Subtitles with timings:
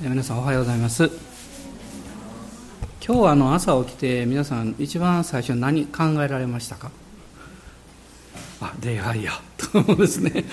[0.00, 1.10] 皆さんおはようございます。
[3.04, 6.92] 今日はあの朝起きて皆さん一番最初何考えられましたか？
[8.60, 9.32] あ礼拝や。
[9.56, 10.44] と思うんですね。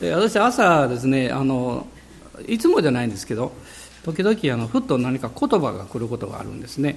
[0.00, 1.88] 私朝ですねあの
[2.46, 3.50] いつもじゃないんですけど
[4.04, 6.94] 時々あのふっと何か言葉が来ることがあるんですね。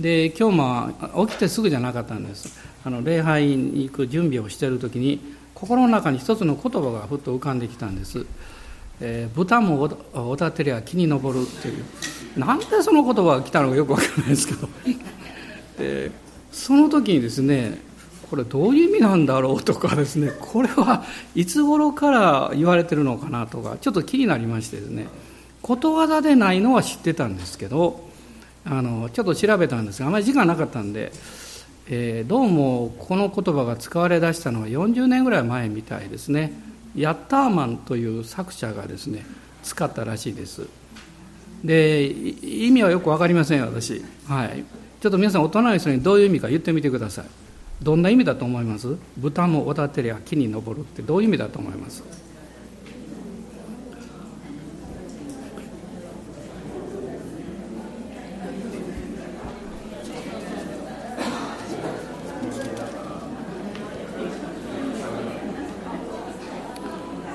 [0.00, 2.58] で今日も起きてすぐじゃなかったんです。
[2.86, 5.20] あの礼拝に行く準備をしている時に
[5.54, 8.24] 心の中に一つの言葉がふっと浮かんできたんです
[9.00, 11.84] えー、豚もおたてりゃ木に登るっていう。
[12.38, 14.68] なんでその言葉が来たのかよくわからないですけど。
[15.78, 16.10] で
[16.52, 17.78] その時にですね
[18.30, 25.06] これどういう意味なんだろうとかですねこれはいつ頃から言われてるのかなとかちょっと気になりましてですね
[25.62, 28.08] ことわざでないのは知ってたんですけど
[28.64, 31.12] あのちょっと調べたんですがあまり時間なかったんで、
[31.88, 36.52] えー、どうもこの言葉が使われだしたのは40年ぐらい前みたいですね。
[36.98, 39.24] ヤッターマンという作者がですね
[39.62, 40.66] 使ったらしいです。
[41.64, 44.02] で意味はよく分かりません私。
[44.26, 44.64] はい。
[45.00, 47.24] ちょっと皆さん大人の人にどういう意味か言ってみてください。
[47.82, 48.96] どんな意味だと思います？
[49.16, 52.02] 豚もおたてりゃ木に登るってどういう意味だと思います？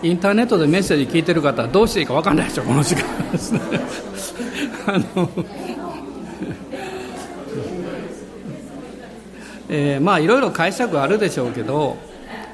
[0.03, 3.61] インターネットでメッセージ聞いてる方はどうしていいか分かんないでしょこの時間ですね
[4.85, 5.29] あの
[9.69, 11.97] えー、まあいろいろ解釈あるでしょうけど、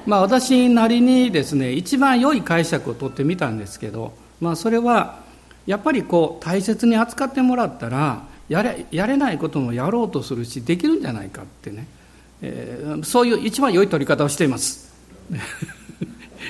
[0.05, 5.20] まあ、私なりにですね一番良い解釈を取ってみたんですけど、まあ、それは
[5.66, 11.88] やっぱりこう大切に扱ってもらったらやれやれないこともやろうとするしできるんじゃないかってね、
[12.42, 14.94] えー、そういう一番良い取り方をしています。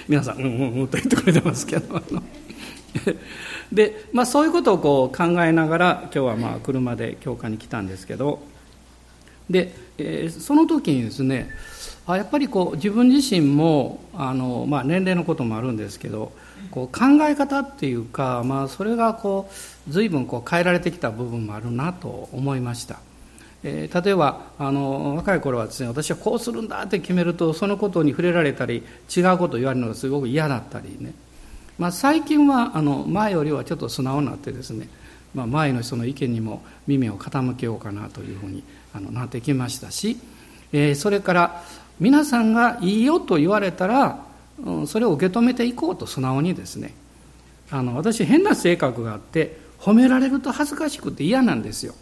[0.09, 2.01] 皆さん、うんうんうんと言ってくれてますけど。
[3.71, 8.41] で、まあ、そういうことをこう考えながら今日はまあ車で教会に来たんですけど
[9.47, 11.51] で、えー、その時にですね
[12.07, 16.31] あやっぱりこう自分自身もあの、まあ、年齢のこともあるんですけど
[16.71, 19.51] こう考え方っていうか、まあ、それがこ
[19.87, 22.99] う随分こう変えられてきた部分もあるなと思いました。
[23.63, 28.83] えー、例えばあの若い頃はですね私はこうするんだって決めるとそのことに触れられたり
[29.15, 31.13] 違うことを言われるのがすごく嫌だったりね、
[31.77, 34.87] まあ、最近はあの前よりはちょっと素直になってですね、
[35.33, 40.17] まあ、前の人の意見にも耳を傾けようかなというふうにあのなってきましたし、
[40.71, 41.61] えー、それから
[41.99, 44.23] 皆さんがいいよと言われたら、
[44.63, 46.93] うん、それを受け止めていこうと素直にですね
[47.71, 51.93] あの私変な性格があって褒められると恥ずかしくて嫌なんですよ。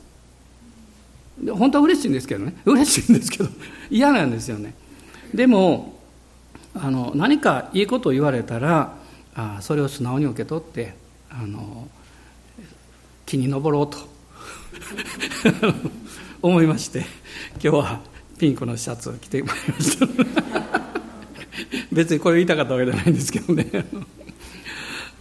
[1.53, 2.55] 本当は嬉しいんですけどね。
[2.65, 3.49] 嬉しいんですけど
[3.89, 4.73] 嫌なんですよね。
[5.33, 5.99] でも
[6.73, 8.95] あの何かいいことを言われたら
[9.35, 10.95] あそれを素直に受け取って
[11.29, 11.87] あの
[13.25, 13.97] 木に登ろうと。
[16.41, 16.99] 思いまして
[17.53, 17.99] 今日は
[18.37, 20.07] ピンクのシャツを着てまいりました。
[21.91, 23.67] 別にこれ言いたかったわけじゃないんですけどね。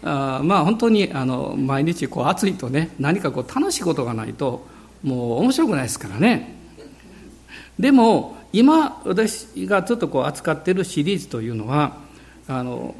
[0.02, 4.66] あまあ本当にあの毎日こう暑いとね何かこう楽しいことがないと
[5.06, 6.52] もう面白くないですからね。
[7.78, 11.98] でも今私がちょっとこう扱っているシリーズというのは
[12.48, 12.94] あの、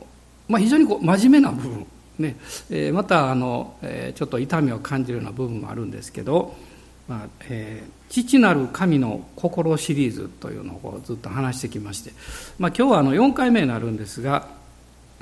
[0.49, 1.87] まあ、非常にこう真面目な部分、
[2.19, 2.37] ね。
[2.71, 6.55] えー、またあの、えー、ちょっと痛みを感じるような部分もあるんですけど
[7.09, 12.13] 「まあえー、父なる神の心」シリーズというのをずっと話してきまして、
[12.61, 14.47] まあ、今日はあの4回目になるんですが、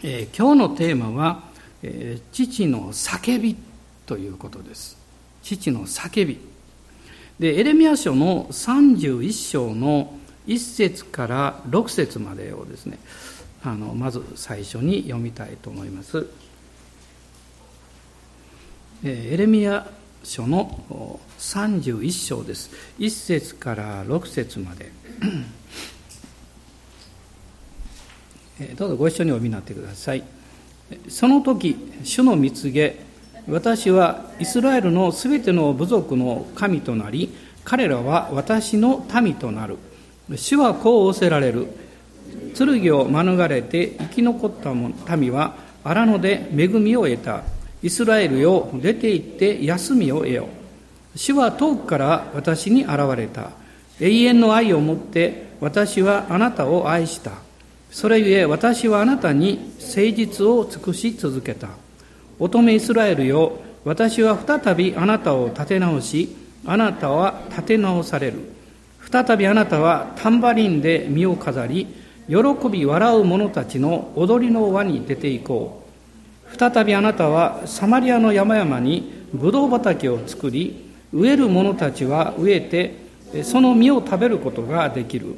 [0.03, 1.45] えー、今日のテーマは、
[1.83, 3.57] えー「父の叫び」
[4.05, 4.99] ということです。
[5.43, 6.54] 父の叫び。
[7.39, 10.15] でエレミア書の31章の
[10.47, 12.99] 1節から6節までをですね
[13.63, 16.27] あのまず最初に読みたいと思います。
[19.03, 19.87] エレミア
[20.23, 22.71] 書の31章です。
[22.99, 24.93] 1節から6節まで。
[28.77, 30.23] どうぞご一緒にお見になってください。
[31.09, 33.04] その時主の蜜げ
[33.49, 37.35] 私はイスラエルのすべての部族の神となり、
[37.65, 39.77] 彼らは私の民となる。
[40.35, 41.67] 主はこう仰せられる。
[42.57, 47.43] 剣を免れて生き残った民は荒野で恵みを得た。
[47.83, 50.49] イスラエルよ、出て行って休みを得よ。
[51.15, 53.51] 主は遠くから私に現れた。
[54.01, 57.33] 永遠の愛をもって私はあなたを愛した。
[57.91, 61.84] それゆえ私はあなたに誠実を尽くし続けた。
[62.39, 66.35] 乙女イスラエルよ私は再びあなたを立て直し
[66.67, 68.39] あなたは立て直される。
[69.11, 71.87] 再びあなたはタンバリンで身を飾り
[72.27, 72.37] 喜
[72.71, 75.85] び笑う者たちの踊りの輪に出ていこ
[76.51, 76.57] う。
[76.57, 85.37] 再びあなたはサマリアの山々にブドウ畑を作り植える者たちは植えてその実を食べることができる。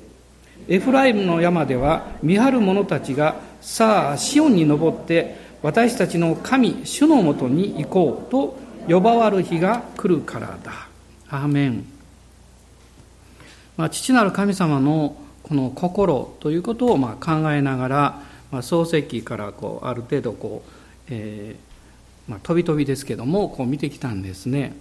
[0.69, 8.59] エフライムの山では見張る者たちがさあシオンに登って私たちの神主のもとに行こうと
[8.89, 10.89] 呼ばわる日が来るからだ。
[11.29, 11.85] アーメン、
[13.77, 20.71] まあ、父なる神様のこの心ということをまあ考えながら、まあ、創世記からこうある程度こう、
[21.09, 24.75] えーまあ、飛び飛びですけどもこう見てきたんですね。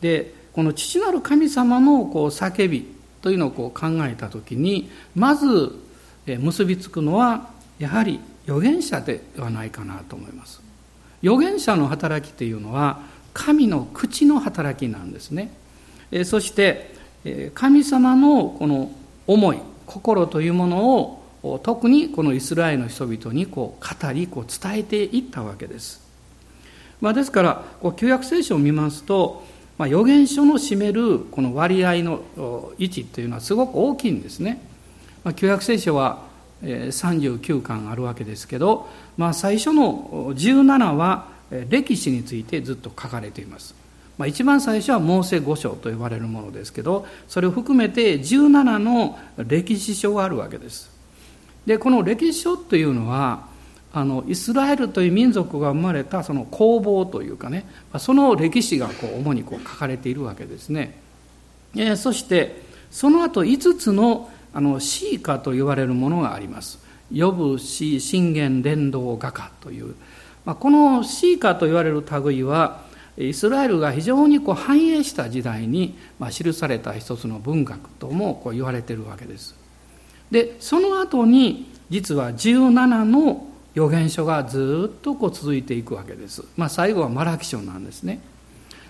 [0.00, 2.86] でこの父なる神様のこう叫び
[3.20, 5.72] というのをこう考えた時にまず
[6.26, 10.60] 結びつくのはやはり預言者ではないかなと思います。
[11.22, 13.00] 預言者の働きというのは
[13.34, 15.50] 神の口の働きなんですね。
[16.24, 16.94] そして
[17.54, 18.90] 神様のこの
[19.26, 20.96] 思い心というもの
[21.42, 26.00] を特にこのイスラエルの人々にこう語りこう伝えていったわけです、
[27.00, 29.44] まあ、ですからこう旧約聖書を見ますと、
[29.78, 32.22] まあ、預言書の占めるこの割合の
[32.78, 34.60] 位置というのはすごく大きいんですね、
[35.22, 36.24] まあ、旧約聖書は
[36.62, 41.28] 39巻あるわけですけど、まあ、最初の17は
[41.68, 43.74] 歴史についてずっと書かれています、
[44.18, 50.90] まあ、一番最初はモーセ五書と呼ばれるものですけどそれを含めて17の歴史書があるわけです。
[51.66, 53.46] でこの歴史書というのは
[53.92, 57.66] あのイスラエルという民族が生まれたその攻防というかね
[57.98, 60.98] その歴史がこう主にこう書かれているわけですね、
[61.74, 66.78] えー、そしてその後5つのあのシーカと言われるものがあります。
[67.14, 69.94] 呼ぶし信玄伝道画家という、
[70.46, 72.80] まあ、このシーカと言われる類は
[73.18, 79.54] イスラエルが非常にこう繁栄した時代に、まあ、記された一つの文学ともこう言われてるわけです。
[80.30, 86.42] でその後に実は17の預言書がずっとこう続いていくわけです。
[86.56, 88.20] まあ、最後はマラキ書なんですね。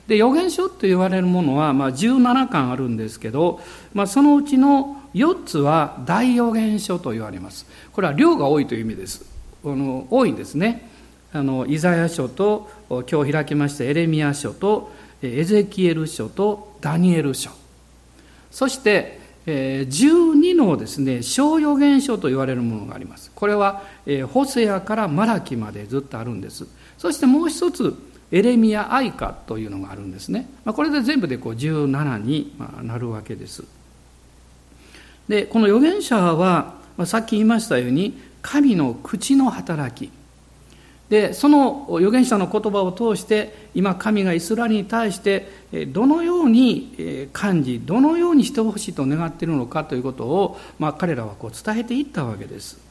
[0.07, 3.61] で預言書と言われるものは、まあ、17巻あるんですけど、
[3.93, 7.67] まあ、そのうちの4つは大預言書と言われます。
[7.93, 9.25] これは量が多いという意味です。
[9.65, 10.91] あの多いんですね。
[11.33, 14.93] あのイザヤ書と今日開きましたエレミア書と
[15.23, 17.51] エゼキエル書とダニエル書
[18.51, 26.67] そして、え12のですね小預言書と言われるものがありますこれは、えホセアからマラキまでずっとあるんです
[26.97, 27.95] そしてもう一つ
[28.33, 33.65] エレミア・アイカというのがあるんですね、まあ、これで全部でこう17になるわけです。
[35.29, 40.13] でこの預言者は、まあ、さっき言いましたように神の口の働き。
[41.09, 45.47] でその預言者の言葉を通して今神がイスラエルに対して
[45.93, 52.86] どのように感じどのようにしてほしいと願っているのかということを、まあ、彼らはこう伝えていったわけです。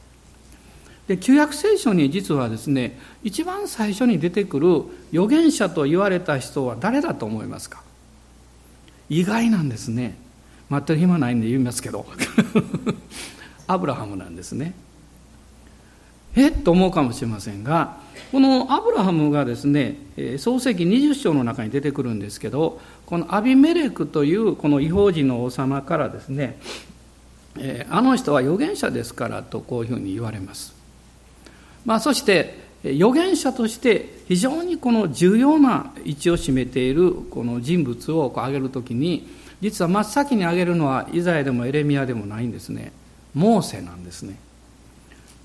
[1.08, 4.82] で旧約聖書に実はですね一番最初に出てくる
[5.12, 7.82] 預言者と言われた人は誰だと思いますか？
[9.08, 10.16] 意外なんですね。
[10.68, 12.06] 待ってる暇ないんで言いますけど。
[13.68, 14.74] アブラハムなんですね。
[16.34, 16.48] え？
[16.48, 17.98] っと思うかもしれませんが
[18.30, 19.96] このアブラハムがですね
[20.38, 26.58] 創世記20章の中に出てくるんですけどこのアビメレクというこの違法人の王様からですね
[27.88, 30.75] あの人は預言者ですからとこういうふうに言われます。
[31.86, 39.26] まあ、そして預言者として非常にこの重要な位置を占めているこの人物を挙げるときに
[39.60, 42.92] 実は真っ先に挙げるのはイザヤでもエレミアでもないんですね。
[43.34, 44.36] モーセなんですね。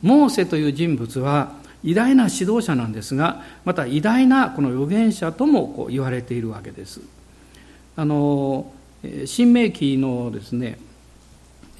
[0.02, 7.02] モーセという人物は偉大な指導者なんですがまた偉大なこの預言者ともこう言われているわけです。
[7.96, 8.72] あの
[9.26, 10.80] 新明記のですね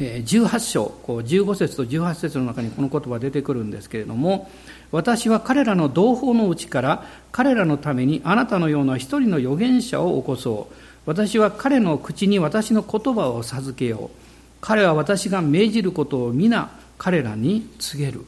[0.02, 4.50] 18章15節と18節の中にこの言葉出てくるんですけれども
[4.92, 10.76] 私は彼らの同胞のうちから彼らのためにあなたのような一人の預言者を起こそう。
[11.06, 14.18] 私は彼の口に私の言葉を授けよう。
[14.60, 18.26] 彼は私が命じることを皆彼らに告げる。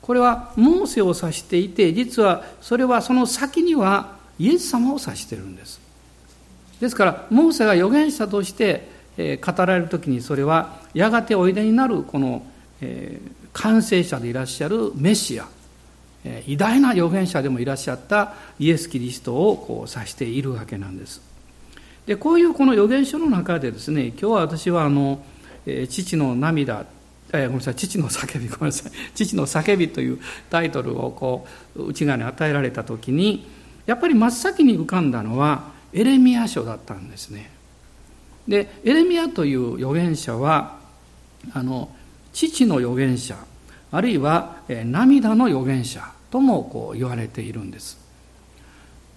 [0.00, 5.80] これはモーセを指していて実はそれはその先にはイエス様を指してるんです。
[6.80, 12.42] ですからモーセが預言者として語られる時にそれはやがておいでになるこの、
[13.52, 15.46] 完成者でいらっしゃるメシア、
[16.46, 21.20] 偉大な預言者でもいらっしゃったイエス・キリストをこう指しているわけなんです。
[22.06, 25.24] でこういうこの預言書の中でですね今日は私はあの、
[25.88, 26.86] 父の涙
[27.32, 30.18] えごめんなさい父の叫びごめんなさい 父の叫びという
[30.50, 33.46] タイトルをこう内側に与えられた時に
[33.86, 37.50] やっぱり真っ先に浮かんだのはエレミア書だったんですね。
[38.48, 40.78] でエレミアという預言者は
[41.52, 41.90] あの
[42.32, 43.36] 父の預言者
[43.92, 47.98] あるいは、え涙の預言者ともこう言われているんです。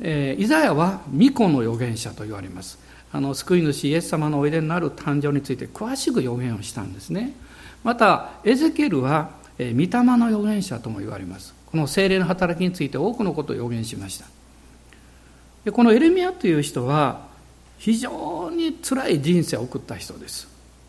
[0.02, 2.78] えー、イザヤは巫女の預言者と言われます。
[3.14, 7.32] あの救い主イエス様のおいでになる誕生について詳しく予言をしたんですね。
[7.86, 11.54] またエゼケルは、えー、御霊の預言者とも言われます。
[11.72, 14.26] この精霊の働きについて多くのことを予言しました。
[15.64, 17.28] でこのエレミアという人は
[17.78, 20.48] 非常に辛い人生を送った人です。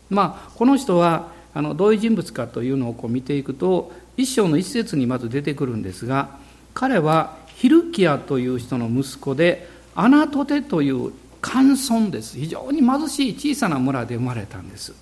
[0.09, 6.37] まあこの人はあのどういう人物かというのをこう見ていくと一章の一節にまず出てくるんですが
[6.73, 12.37] 彼はヒルキアという人の息子でアナトテという寒村です。
[12.37, 14.93] 非常に貧しい小さな村で生まれたんです。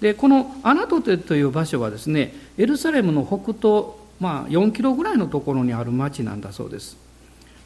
[0.00, 6.96] でこのアナトテという場所はですねエルサレムの北東、まあ、4キロぐらいのところにある町なんだそうです。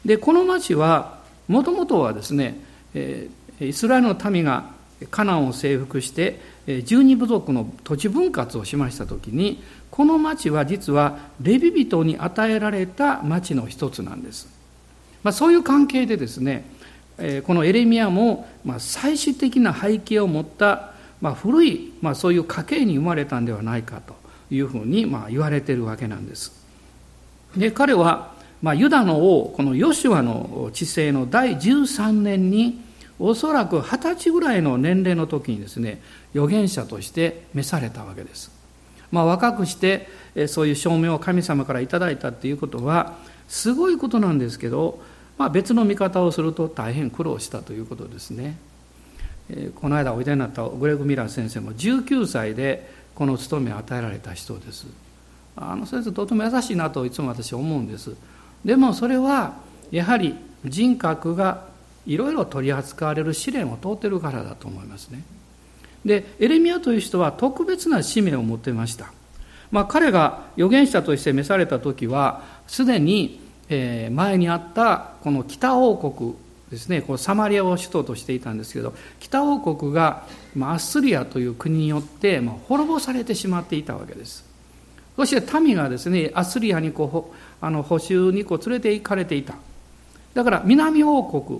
[0.05, 2.59] でこの町はもともとはですね、
[2.93, 4.71] イスラエルの民が
[5.11, 6.39] カナンを征服して
[6.83, 14.47] 十二部族の土地分割をしました時にこの町は実はレビ人に与えられた町の一つなんです、
[15.23, 16.65] まあ、そういう関係でですね
[17.45, 18.47] このエレミアも
[18.79, 20.93] 最終的な背景を持った
[21.35, 24.15] 古いそういう家系に生まれたんではないかと
[24.51, 26.53] いうふうにまあ言われているわけなんです。
[27.55, 32.81] で彼はまあユダの王このヨシュアの治世の第13年に
[33.19, 36.01] おそらく二十歳ぐらいの年齢の時にですね
[36.33, 38.51] 預言者として召されたわけです。
[39.11, 40.07] まあ、若くして
[40.47, 43.15] そういう証明を神様からいいたっていうことは
[43.47, 45.01] すごいことなんですけど、
[45.37, 48.57] まあ、別の見方をすると大変苦労したということですね。
[49.75, 54.87] この間おいでになったグレグ・ミラー先生も19歳でこの務めを与えられた人です。
[55.55, 58.13] あの先生とても優しいなといつも私思うんです。
[58.67, 59.53] でもそれは
[59.91, 61.63] やはり人格が
[62.05, 65.23] いろいろ取り扱われる試練を通ってるからだと思いますね。
[66.03, 69.13] でエレミアという人は特別な使命を持ってました。
[69.71, 76.35] まあ、彼が預言者として召された時はすでに前にあったこの北王国
[76.69, 84.46] ですねこうサマリアを首都としていたんですけど北王国がアッスリアという国によって滅ぼされてしまっていたわけです
[85.17, 89.55] そして民がですねアスリアにこうあの補修にこう連れて行かれていた。
[90.33, 91.59] だから南王国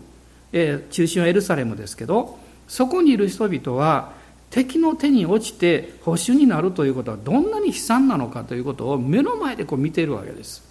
[0.51, 2.37] えー、中心はエルサレムですけど
[2.67, 4.13] そこにいる人々は
[4.49, 10.63] 敵の手に落ちて保守になるということはどんなに悲惨なのかということを目の前でこう見ているわけです。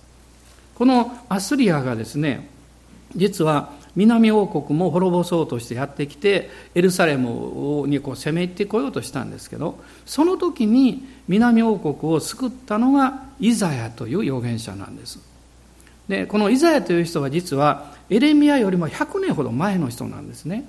[0.75, 2.49] このアスリアがですね
[3.15, 15.19] 実は南王国も滅ぼそうとしてやってきてエルサレムにこう攻め入ってこようとしたんですけどその時に南王国を救ったのがイザヤという預言者なんです。
[16.09, 20.65] でこのイザヤという人は実はエレミアよりも100年ほど前の人なんですね。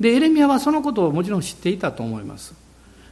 [0.00, 2.54] でエレミアはそのことをもちろん知っていたと思います。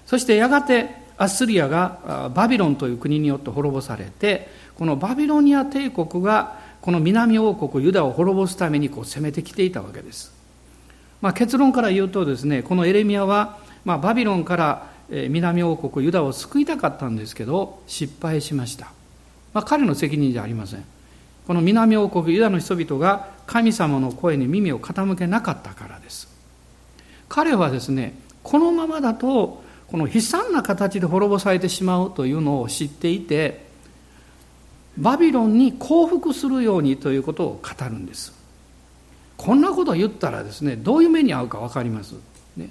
[0.07, 10.35] そしてやがてアッスリアがバビロンという国によって滅ぼされてこのバビロニア帝国がこの南王国ユダを滅ぼすためにこう攻めてきていたわけです、
[11.23, 18.93] まあ、結論から言うとですねこのエレミアは、まあ、バビロンから南王国ユダを救いたかったんですけど失敗しました、
[19.55, 20.85] まあ、彼の責任じゃありません。
[21.47, 26.29] この南王国ユダの人々が神様の声に耳を傾けなかったからです。
[27.31, 28.13] 彼はですね
[28.43, 33.64] このままだとこの悲惨な形で滅ぼされてしまうというのを知っていて
[34.99, 38.33] バビロンに降伏するようにということを語るんです。
[39.37, 42.15] こんなことを言ったらですねどういう目に遭うか分かります、
[42.57, 42.71] ね、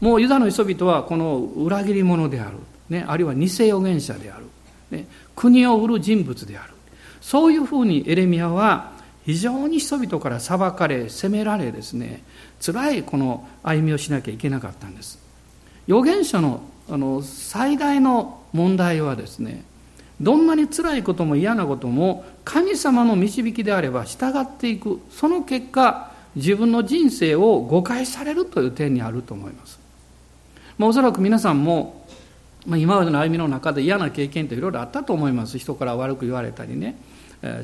[0.00, 4.44] もうユダの人々はこの裏切り者である、ね、あるいは偽預言者である、
[4.90, 6.74] ね、国を売る人物である。
[7.20, 8.92] そういうふうにエレミアは
[9.24, 12.22] 非常に人々から裁かれ責められですね
[12.64, 15.18] 辛いこの歩みをしなきゃいけなかったんです。
[15.88, 19.64] 預言者のあの最大の問題はですね
[20.20, 25.00] どんなに辛いことも嫌なことも神様の導きであれば従っていく。
[25.10, 29.78] その結果自分の人生を誤解されるという点にあると思います、
[30.76, 32.06] まあ、おそらく皆さんも、
[32.66, 35.58] まあ、今までの歩みの中で嫌な経験っていろいろあったと思います。
[35.58, 36.96] 人から悪く言われたりね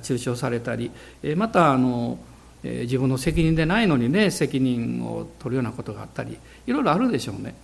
[0.02, 0.90] 中傷されたり。
[1.37, 2.18] またあの
[2.62, 6.38] 自分の責任でないのにね責任を取るようなことがあったり。
[6.66, 7.54] いろいろあるでしょうね。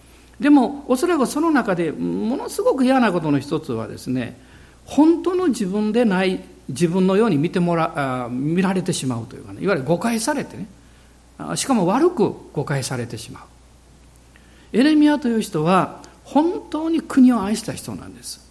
[0.40, 4.40] でもおそらくその中でものすごく嫌なことの一つはですね
[4.88, 9.62] 本当の自分でない自分のように見てもら見られてしまうというかね。
[9.62, 10.66] いわゆる誤解されてね。
[11.57, 13.42] しかも悪く誤解されてしまう。
[14.73, 18.49] エレミアという人は本当に国を愛した人なんです。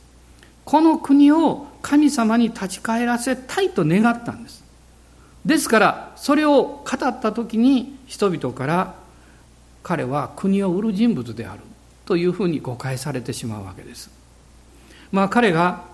[0.63, 4.63] この国を神様に立ち返らせたいと願ったんです。
[5.43, 8.95] ですからそれを語った時に人々から
[9.81, 11.61] 彼は国を売る人物である
[12.05, 14.11] というふうに誤解されてしまうわけです。
[15.11, 15.85] まあ彼が、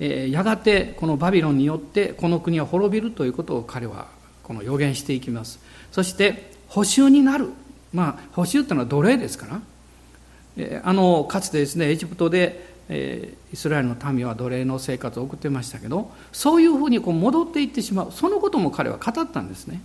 [0.00, 4.08] え、やがてこのバビロンによってこの国は滅びるということを彼は
[4.42, 5.60] この予言していきます。
[5.92, 7.50] そして補修になる。
[7.92, 9.60] まあ補修っていうのは奴隷ですから。
[10.84, 18.12] あのかつてですねエジプトで、え、イスラエルの民は奴隷の生活を送ってましたけどそういうふうにこう戻っていってしまう。
[18.12, 19.80] そのことも彼は語ったんですね。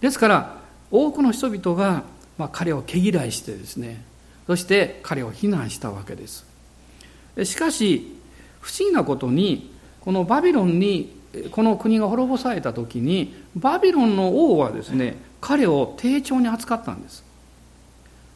[0.00, 0.58] ですから
[0.90, 2.04] 多くの人々が、
[2.36, 4.02] まあ、彼を毛嫌いしてですね
[4.46, 6.46] そして彼を非難したわけです。
[7.44, 8.17] しかし
[8.60, 11.16] 不思議なことにこのバビロンに
[11.50, 17.24] この国が滅ぼされた時にバビロンの王はですね彼を丁重に扱ったんです。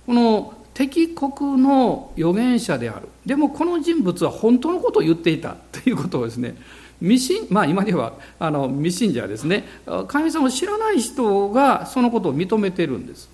[0.07, 3.09] この敵国の預言者である。
[3.27, 5.57] でもこの人物は本当のことを言っていた。
[5.73, 6.57] ということをですね
[7.01, 9.65] 未信まあ今ではあの未信者ですね
[10.09, 13.29] 神様を知らない人がそのことを認めてるんです。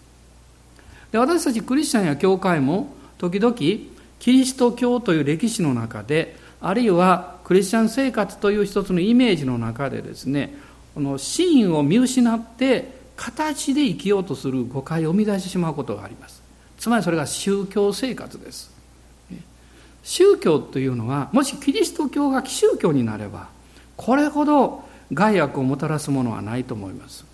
[1.12, 10.54] で私たちクリスチャンや教会も時々キリスト教という歴史の中であるいはクリスチャン生活という一つのイメージの中でですね
[10.94, 16.42] この真意を見失って形で生きようとする誤解を生み出してしまうことがあります。
[16.78, 18.78] つまりそれが宗教生活です。
[20.04, 23.48] 宗教というのはもしキリスト教が宗教になれば
[23.96, 27.26] これほど害悪をもたらすものはないと思います、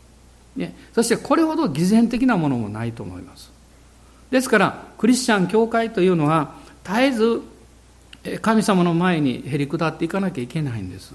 [0.57, 3.53] ね、そしてこれほど偽善的なものもないと思います。
[4.31, 6.55] ですからクリスチャン教会というのは
[6.85, 7.43] 絶えず
[8.41, 11.15] 神様の前にへり下っていかなきゃいけないんです。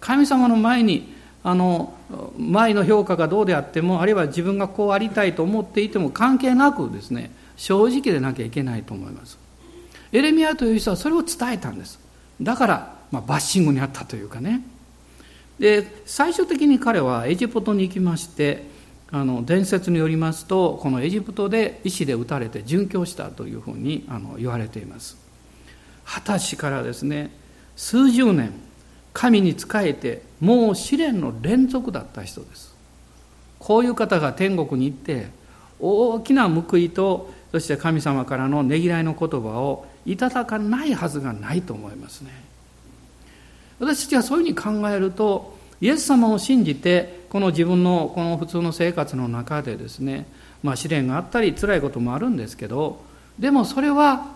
[0.00, 1.94] 神様の前にあの
[2.38, 9.38] 前の評価がどうであってもあるいは自分がこうありたいと思っていても関係なくですね正直でなきゃいけないと思います。
[10.12, 12.00] エレミアという人はそれを伝えたんです。
[12.40, 14.62] だから、まあ、バッシングにあったというかね。
[15.58, 18.64] で最終的に彼はエジプトに行きまして
[19.10, 25.25] あの伝説によりますとこのエジプトで石で撃たれて殉教したというふうにあの言われています。
[26.06, 27.30] 二十歳からですね
[27.76, 28.52] 数十年
[29.12, 32.74] 神に仕えてもう試練の連続だった人です。
[33.58, 35.28] こういう方が天国に行って
[35.80, 42.30] 大きな報いとそして神様からのねぎらいの言葉をいただかないはずがないと思いますね。
[43.80, 50.26] 私たちはそういうふうに考えるとイエス様を信じてこの自分のこの普通の生活の中でですね
[50.62, 53.02] まあ試練があったり辛いこともあるんですけど
[53.38, 54.35] でもそれは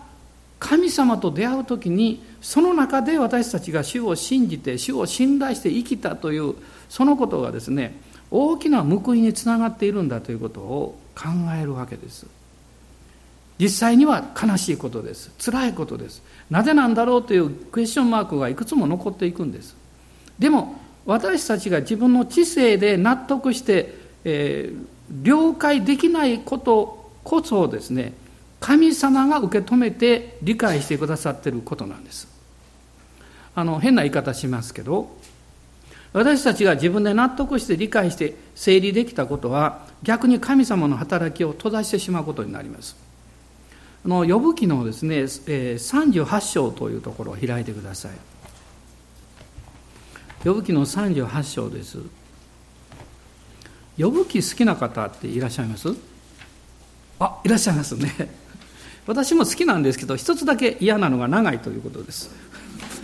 [0.61, 6.53] 神様と出会う時にその中で私たちが主を信じて主を信頼して生きたという
[6.87, 12.27] そのことがですね大きな報いにつながっているんだということを考えるわけです。
[13.59, 15.31] 実際には悲しいことです。
[15.43, 16.21] 辛いことです。
[16.49, 19.75] なぜなんだろうというクエスチョンマークがいくつも残っていくんです。
[20.37, 28.13] でも私たちが自分の知性で納得して、えー、了解できないことこそですね
[28.61, 32.29] 神様が受け止めて理解してくださっていることなんです。
[33.53, 35.13] あの変な言い方しますけど
[36.13, 42.95] 私たちが自分で納得して理解して整理できたことは逆に神様の働きを閉ざしてしまうことになります。
[44.05, 48.11] あの呼ぶ記のですね、えー、38章というところを開いてください。
[50.43, 51.99] 呼ぶ記の38章です。
[53.99, 55.89] 呼ぶ記好きな方っていらっしゃいます？
[57.19, 58.40] あいらっしゃいますね。
[59.07, 62.29] 私も好きなんですけど一つだけ嫌なのが長いということです。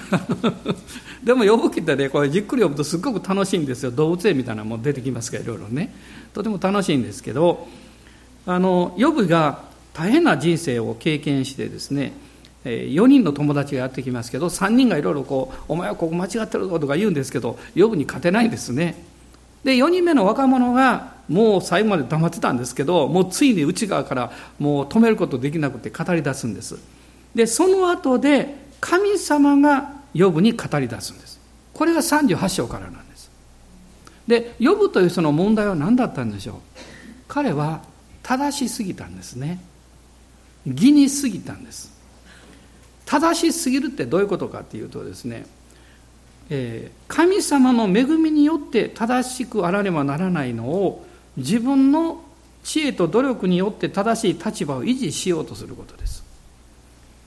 [1.24, 3.92] でも呼ぶ記ってねこれじっくり読むとすっごく楽しいんですよ。
[3.92, 5.94] 動物園みたいなのも出てきますからいろいろね。
[6.34, 7.68] とても楽しいんですけど
[8.46, 12.14] あの呼ぶが大変な人生を経験してですね
[12.64, 19.04] 4人の友達がやってきますけど3人がいろいろこう「お前はここ間違ってるぞ」とか言うんですけど呼ぶに勝てないんですね。
[19.63, 26.78] で4人目の若者がもう最後まで黙ってたんですけどもうついに内側からもう止めることできなくて語り出すんです。
[27.36, 31.39] でその後で神様が呼ぶに語り出すんです。
[31.74, 33.30] これが38章からなんです。
[34.28, 36.56] で呼ぶというその問題は何だったんでしょう。
[37.28, 37.82] 彼は
[38.24, 39.60] 正しすぎたんですね。
[40.65, 41.91] 義に過ぎたんです。
[43.06, 45.46] 正しすぎるってどういうことかっていうとですね、
[46.50, 51.06] えー、神様の恵みによって正しくあらねばならないのを
[51.36, 52.24] 自分の
[52.64, 56.24] 知恵と努力によって正しい立場を維持しようとすることです。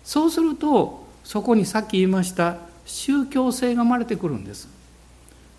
[0.04, 4.68] そうするとそこにさっき言いました宗教性が生まれてくるんです。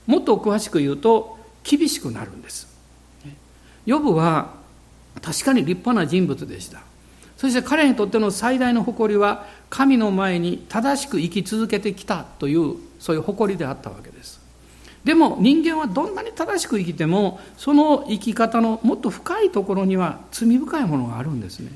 [0.06, 2.68] もっと詳しく言うと厳しくなるんです。
[3.86, 4.54] ヨブは
[5.22, 6.82] 確かに立派な人物でした。
[7.38, 14.40] そして彼にとっての最大の誇りは神の前に正しく生き続けてきたというそういう誇りであったわけです。
[15.04, 21.72] でも人間はどんなに正しく生きてもその生き方のもっと深いところには罪深いものがあるんですね。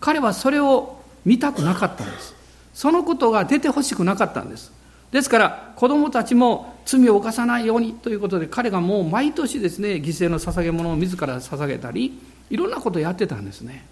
[0.00, 2.34] 彼はそれを見たくなかったんです。
[2.74, 4.72] そのことが出てほしくなかったんです。
[5.12, 12.18] ですから子供たちも罪を犯さないようにということで彼がもう毎年ですね犠牲の捧げ物を自ら捧げたり
[12.50, 13.86] いろんなことをやってたんですね。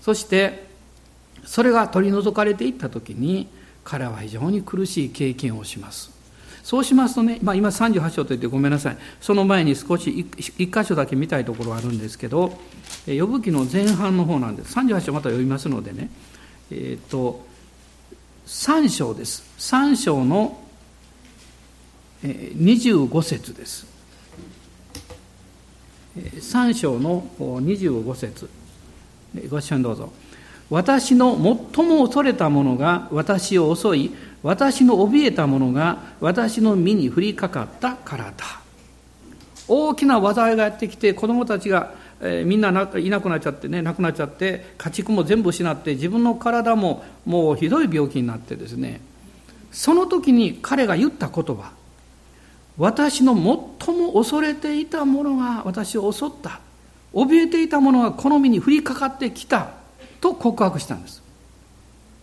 [0.00, 0.68] そして
[1.44, 3.48] それが取り除かれていった時に
[3.84, 6.10] 彼は非常に苦しい経験をします。
[6.62, 8.96] そうしますとね、まあ、今38章と言ってごめんなさい。
[9.20, 12.58] その前に少し1箇所だけ見たいところがあるんですけど
[13.06, 14.74] 呼ぶ記の前半の方なんです。
[14.74, 16.08] 38章また読みますのでね。
[16.70, 17.44] えっ、と
[18.46, 19.44] 3章です。
[19.58, 20.58] 3章の
[22.22, 23.86] 25節です。
[26.16, 28.48] 3章の25節。
[29.50, 30.12] ご一緒にどうぞ。
[30.74, 31.36] 私の
[31.74, 38.60] 最も恐れたものが私を襲い私の怯えたものが私の身に降りかかったからだ。
[39.68, 49.00] 大きな災いがやってきて子供たちがえー、みんないなくなっちゃってね亡くなっちゃって家畜も全部失って自分の体ももうひどい病気になってですね。
[49.70, 51.72] その時に彼が言った言葉
[52.78, 56.60] 私の最も恐れていたものが私を襲った。
[57.12, 59.83] 怯えていたものがこの身に降りかかってきた。
[60.24, 61.22] と告白したんです。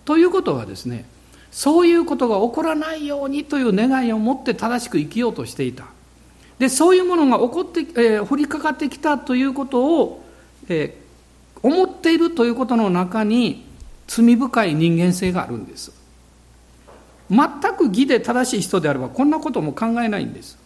[0.05, 1.05] ということはですね
[1.51, 5.85] そういうことが起こらないようにという願いを持って正しく生きようとしていた。
[6.57, 10.23] でそういうものが起こって、えー、降りかかってきたということを、
[10.67, 13.65] えー、思っているということの中に
[14.07, 15.91] 罪深い人間性があるんです。
[17.29, 20.57] 全く義で正しい人であればこんなことも考えないんです。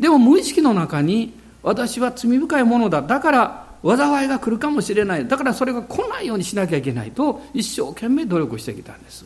[0.00, 3.02] でも無意識の中に私は罪深いものだ。
[3.02, 5.26] だから災いが来るかもしれない。
[5.26, 9.24] だからそれが来ないようにしなきゃいけないと一生懸命努力してきたんです。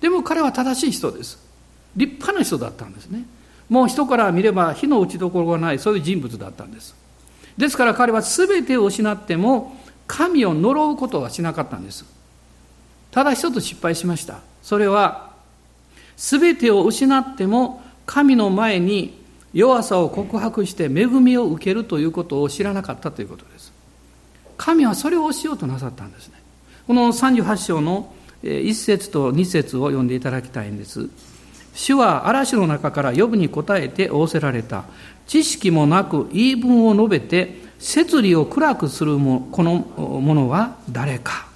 [0.00, 1.38] でも彼は正しい人です。
[1.96, 3.24] 立派な人だったんですね。
[3.68, 6.94] もう人から見れば火の打ちどころがないそういう人物だったんです。
[7.56, 12.04] ですから彼は全てを失っても神を呪うことはしなかったんです。
[13.10, 14.40] ただ一つ失敗しました。
[14.62, 15.32] それは
[16.16, 19.22] 全てを失っても神の前に
[19.52, 23.51] 弱さを告白して恵みを受けるということを知らなかったということです。
[24.64, 26.34] 神はそれをしようとなさったんですね
[26.86, 31.10] この38章の1節と2節を読んでいただきたいんです
[31.74, 34.84] 主は嵐の中から呼ぶに答えて仰せられた。
[35.26, 41.46] 知識もなく言い分を述べて、摂理を暗くするもこのものは誰か。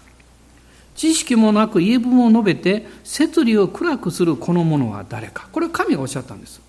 [0.94, 5.48] 知識もなく言い分を述べて、摂理を暗くするこのものは誰か。
[5.52, 6.60] これは神がおっしゃったんです。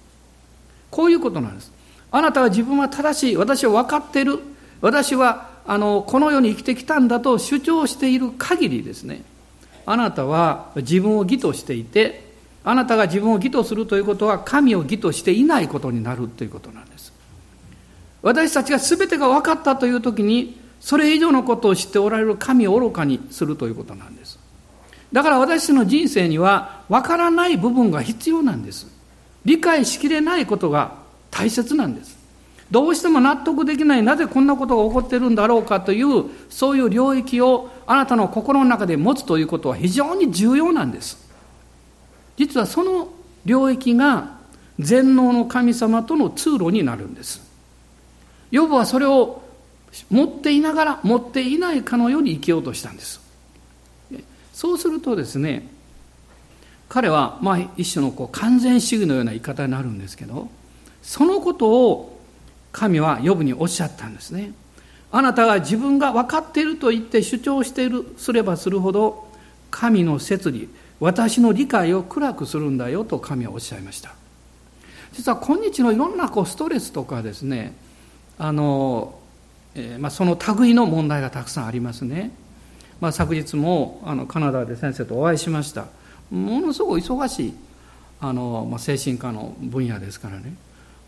[0.92, 1.72] こういうことなんです。
[2.12, 3.38] あなたは自分は正しい。
[3.38, 4.40] 私は分かっている。
[4.82, 9.22] 私はあのこの世に生きてきたんだと主張している限りですね。
[9.86, 12.26] あなたは自分を義としていて、
[12.64, 17.14] あなたが自分を義とするということは神を義としていないことになるということなんです。
[18.22, 24.40] 私たちが全てが分かったという時にそれ以上のことを知っておられる神を愚かにするということなんです。
[25.14, 28.88] だから私の人生には分からない部分が必要なんです。
[29.46, 30.96] 理解しきれないことが
[31.32, 32.17] 大切なんです。
[32.70, 41.28] どうしても納得できないなぜこんなことが起こってるんだろうかというそういう領域をあなたの心の中で持つということは非常に重要なんです
[42.36, 43.10] 実はその
[43.46, 44.38] 領域が
[44.80, 47.42] 全能の神様との通路になるんです。
[48.52, 49.42] ヨブはそれを
[50.10, 53.20] 持っていながら持っていないかのように生きようとしたんです。
[54.54, 55.68] そうするとですね、
[56.90, 60.50] 彼はまあ一種のこう完全主義のような言い方になるんですけど、
[61.02, 62.17] そのことを
[62.78, 64.52] 神はヨブにおっしゃったんですね。
[65.12, 69.28] あなたが自分が分かっていると言って主張しているすればするほど
[69.72, 74.14] 神の摂理私の理解を暗くするんだよと神はおっしゃいました。
[75.14, 77.74] 実は今日のいろんなこうストレスとかですね
[78.38, 79.18] あの、
[79.74, 82.30] えー、まあ、その類の問題がたくさんありますね、
[83.02, 85.88] まあ、昨日もあのカナダで先生とお会いしました。
[86.30, 87.54] ものすごく忙しい
[88.20, 90.54] あの、まあ、精神科の分野ですからね、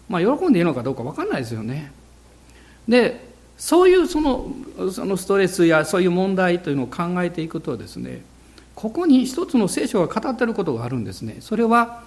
[0.09, 1.91] まあ、喜んでいいのかどうか分かんないですよね。
[2.87, 4.51] でそういうその
[4.91, 8.23] そのストレスやそういう問題というのを考えていくとですね
[8.73, 11.37] ここに一つの聖書が語っていることがあるんですね。
[11.41, 12.03] それは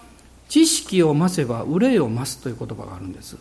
[0.49, 3.37] 知識を増せば憂いを増すという言葉があるんです。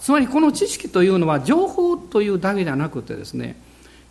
[0.00, 3.56] つまりこの知識というのは情報というだけじゃなくてですね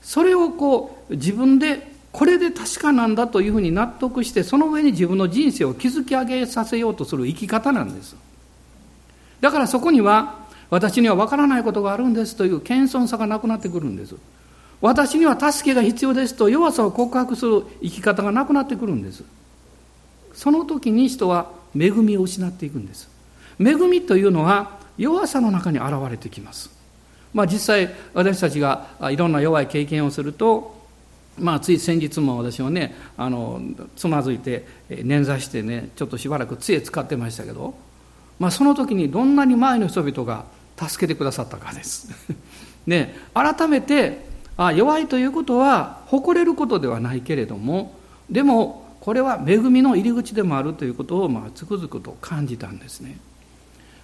[0.02, 8.16] それをこう自分でこれで確かなんだというふうに納得してその上に自分の人生を築き上げさせようとする生き方なんです。
[9.43, 10.36] だからそこには
[10.69, 14.15] 私には分からないことがあるんですという謙遜さがなくなってくるんです。
[14.79, 19.25] 私には助けが必要ですと弱さを告白する生き方がなくなってくるんです。
[20.34, 23.10] その時に人は恵みを失っていくんです。
[23.60, 26.71] 恵みというのは弱さの中に現れてきます。
[27.34, 30.82] まあ実際私たちがいろんな弱い経験をすると
[31.38, 33.60] まあ、つい先日も私はねあの
[33.97, 37.73] つまずいて捻挫してねちょっとしばらく杖使ってましたけど、
[38.39, 40.46] まあ、その時にどんなに前の人々が
[40.78, 42.10] 助けてくださったかです
[42.88, 44.26] ね改めて
[44.58, 47.96] あ弱いということは誇れることではないけれども
[48.30, 53.17] でもこれは恵みの入り口でもあるということをまあつくづくと感じたんですね。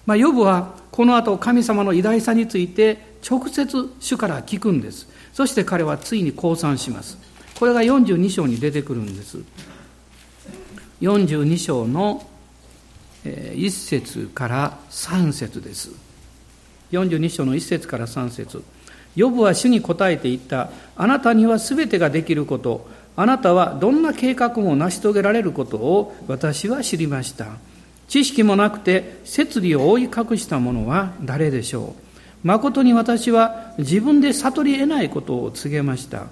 [0.04, 5.08] まあ、ヨブはこの後神様の偉大さについて直接主から聞くんです。
[5.32, 7.16] そして彼はついに降参します。
[7.58, 9.38] これが42章に出てくるんです。
[11.00, 12.26] 42章の
[13.24, 15.90] 1節から3節です。
[16.92, 18.62] 42章の1節から3節
[19.16, 20.70] ヨブは主に答えて言った。
[20.96, 22.88] あなたには全てができること。
[23.16, 27.46] あなたはどんな計画も成し遂げられることを私は知りました。
[28.08, 32.46] 知識もなくて摂理を覆い隠した者は誰でしょう。
[32.46, 36.26] 誠に私は自分で悟り得ないことを告げました。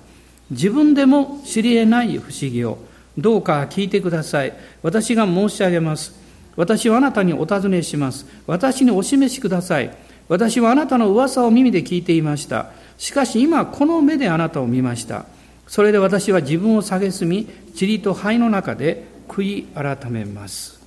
[0.50, 2.78] 自分でも知り得ない不思議を
[3.18, 4.54] どうか聞いてください。
[4.82, 6.27] 私が申し上げます。
[6.58, 8.26] 私はあなたにお尋ねします。
[8.48, 9.96] 私にお示しください。
[10.28, 12.70] 私はあなたの噂を耳で聞いていました。
[12.98, 15.26] しかし今この目であなたを見ました。
[15.68, 17.46] それで私は自分を蔑み、
[17.80, 20.80] 塵と灰の中で悔い改めます。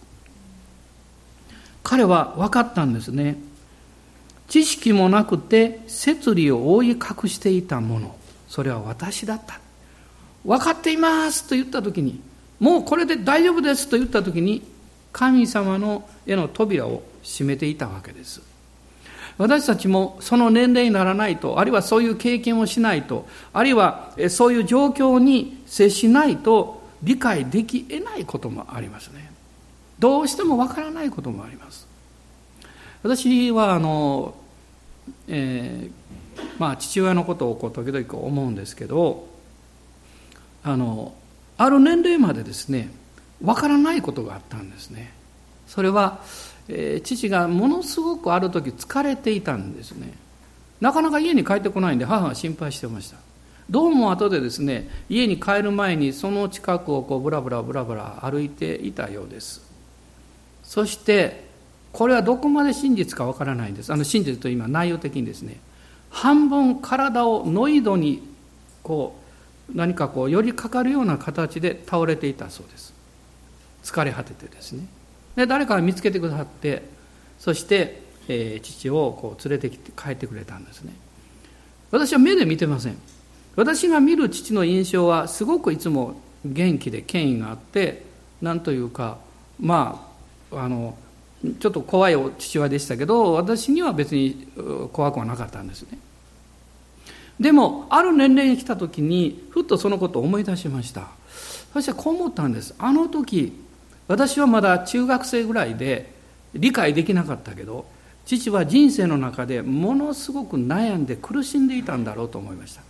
[1.83, 3.37] 彼は分かったんですね。
[4.49, 8.15] 知識もなくて、摂理を覆い隠していたもの。
[8.49, 9.61] それは私だった。
[10.43, 12.19] 分かっていますと言った時に、
[12.59, 14.69] もうこれで大丈夫ですと言った時に、
[15.11, 18.41] 神様の絵の扉を閉めていたわけです。
[19.37, 29.31] 私たちもその年齢にならないと、あるいはそういう経験をしないと、あるいはそういう状況に接しないと理解でき得ないこともありますね。
[29.99, 31.87] どうしてもわからないこともあります。
[33.03, 34.35] 私はあの、
[35.27, 39.27] えー、まあ父親のことをこう時々思うんですけど、
[40.63, 41.13] あの
[41.57, 42.91] ある年齢までですね、
[43.43, 45.13] わからないことがあったんですね。
[45.67, 46.19] それは
[46.67, 50.13] えー、父がものすごくある時疲れていたんですね。
[50.79, 53.17] なかなか家に帰ってこないんで母が心配してました。
[53.69, 59.61] どうも後でですね家に帰る前にその近くをこうブラブラブラブラ歩いていたようです。
[60.63, 61.45] そして
[61.91, 63.91] これはどこまで真実かわからないんです。
[63.91, 65.57] あの真実と今内容的にですね。
[66.09, 68.21] 半分体をノイドに
[68.83, 69.15] こ
[69.73, 73.00] う何かこう寄りかかるような形で倒れていたそうです。
[73.83, 74.85] 疲れ果ててですね。
[75.35, 76.83] で誰かが見つけてくださって
[77.39, 80.93] そして、えー、父をこう連れてきて帰ってくれたんですね。
[81.89, 82.97] 私は目で見てません。
[83.55, 86.15] 私が見る父の印象はすごくいつも
[86.45, 88.03] 元気で権威があって
[88.41, 89.17] 何というか
[89.59, 90.07] ま
[90.51, 90.97] ああの
[91.59, 94.47] ちょっと怖い父親でしたけど私には別に
[94.93, 95.97] 怖くはなかったんですね。
[97.39, 101.07] でもある年齢に来た時にふっとそのことを思い出しました。
[101.73, 102.75] 私はこう思ったんです。
[102.77, 103.53] あの時
[104.07, 106.13] 私はまだ中学生ぐらいで
[106.53, 107.85] 理解できなかったけど
[108.25, 112.81] 父は人生の中でものすごく悩んで苦しんでいたんだろうと思いました。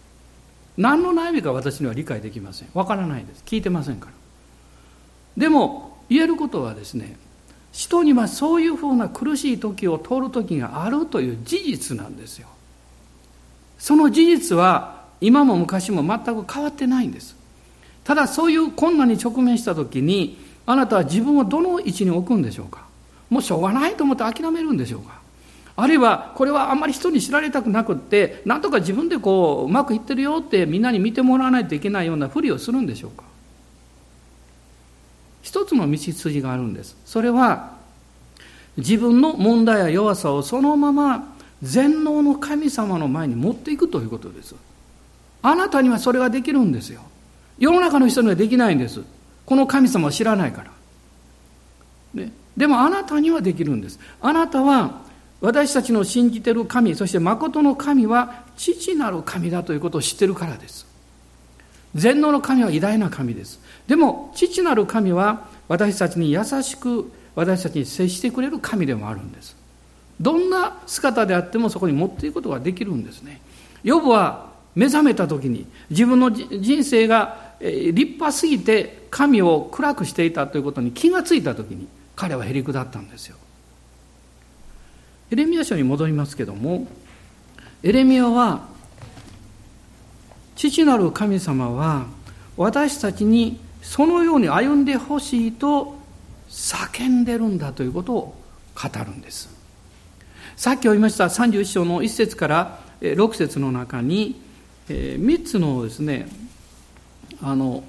[0.78, 2.70] 何の悩みか私には理解できません。
[2.74, 3.44] わからないです。
[3.46, 4.14] 聞いてませんから。
[5.38, 7.16] でも言えることはですね
[7.72, 12.48] 人にはそういうふうな苦しい時を通る時があるという事実なんですよ。
[13.80, 17.36] その事実は今も昔も全く変わってないんです。
[18.04, 20.38] ただそういう困難に直面した時に
[20.72, 22.86] あなたは自分をどの位置に置くんでしょうか？
[23.30, 25.20] もうしょうがないと思って諦めるんでしょうか？
[25.76, 33.24] あるいはこれはあんまり人に知られたくなくってなんとか自分でこううまくいってるよってみんなに見てもらわないといけないようなふりをするんでしょうか？
[35.42, 36.96] 一つの道筋があるんです。
[37.06, 37.74] それは
[38.78, 44.56] 自分の問題や弱さをそのまま全能の神様の前に持っていくということです。
[45.42, 47.02] あなたにはそれができるんですよ。
[47.60, 49.02] 世の中の人にはできないんです。
[49.52, 50.72] この神様を知らないから。
[52.14, 54.00] ね、でもあなたにはできるんです。
[54.22, 55.02] あなたは
[55.42, 60.88] 私たちの信じてる神、そして誠の神は父なる神だということを知ってるからです。
[61.96, 63.60] 全能の神は偉大な神です。
[63.88, 69.58] でも父なる神は私たちに優しく私たちに接してくれる神でもあるんです。
[70.22, 73.42] どんな姿であってもそこに持っていくことができるんですね。
[73.84, 83.38] ヨブは目覚めた時に自分の人生が立派すぎて神を暗くしていたということに気がついた時に彼はへりくだったんですよ。
[85.30, 86.88] エレミア書に戻りますけども
[87.84, 88.68] エレミアは
[90.56, 92.08] 父なる神様は
[92.58, 95.96] 私たちにそのように歩んでほしいと
[96.50, 98.36] 叫んでるんだということを
[98.76, 99.50] 語るんです。
[100.56, 104.40] さっき読みました31章の1節から6節の中に
[104.90, 106.28] 3つのですね
[107.44, 107.84] あの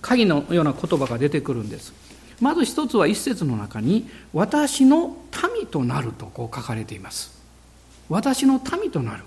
[0.00, 1.92] 鍵のような言葉が出てくるんです。
[2.40, 5.16] まず一つは一節の中に「私の
[5.54, 7.32] 民となる」とこう書かれています。
[8.08, 9.24] 私の民となる。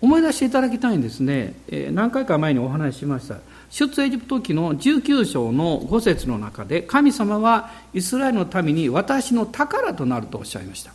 [0.00, 1.54] 思い出していただきたいんですね。
[1.92, 3.38] 何回か前にお話ししました。
[3.70, 10.92] 出エジプト記の19章の5節の中で神様はイスラエルの民に私の宝となるとおっしゃいました。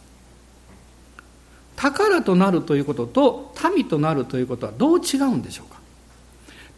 [1.75, 5.78] 宝となるということと民となるということはどう違うんでしょうか？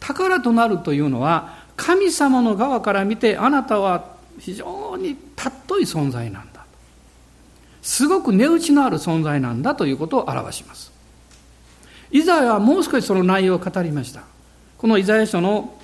[0.02, 6.64] 宝となるというのは神様の側から見てあなたは非常に尊い存在なんだ。
[7.82, 10.92] すごく値打ちのある存在なんだということを表します。
[12.10, 14.22] イザヤはもう少しその内容を語りました。
[14.76, 15.78] このイザヤ書の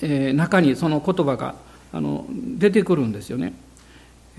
[0.00, 1.54] 中にその言葉が
[1.92, 3.54] あの出てくるんですよね。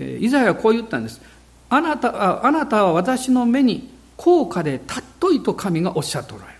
[0.00, 1.20] イザヤはこう言ったんです。
[1.68, 6.55] あなたあなたは私の目に高価で尊いと神がおっしゃっておられる。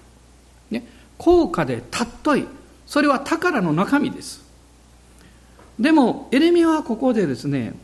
[1.18, 2.46] 高価で尊い。
[2.86, 4.44] それは宝の中身です。
[5.78, 7.74] でもエレミアはここでですね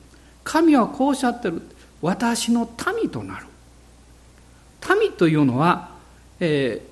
[0.45, 1.63] 神はこうおっしゃってる。
[2.01, 2.69] 私の
[3.01, 3.47] 民となる。
[5.01, 5.91] 民というのは、
[6.41, 6.83] え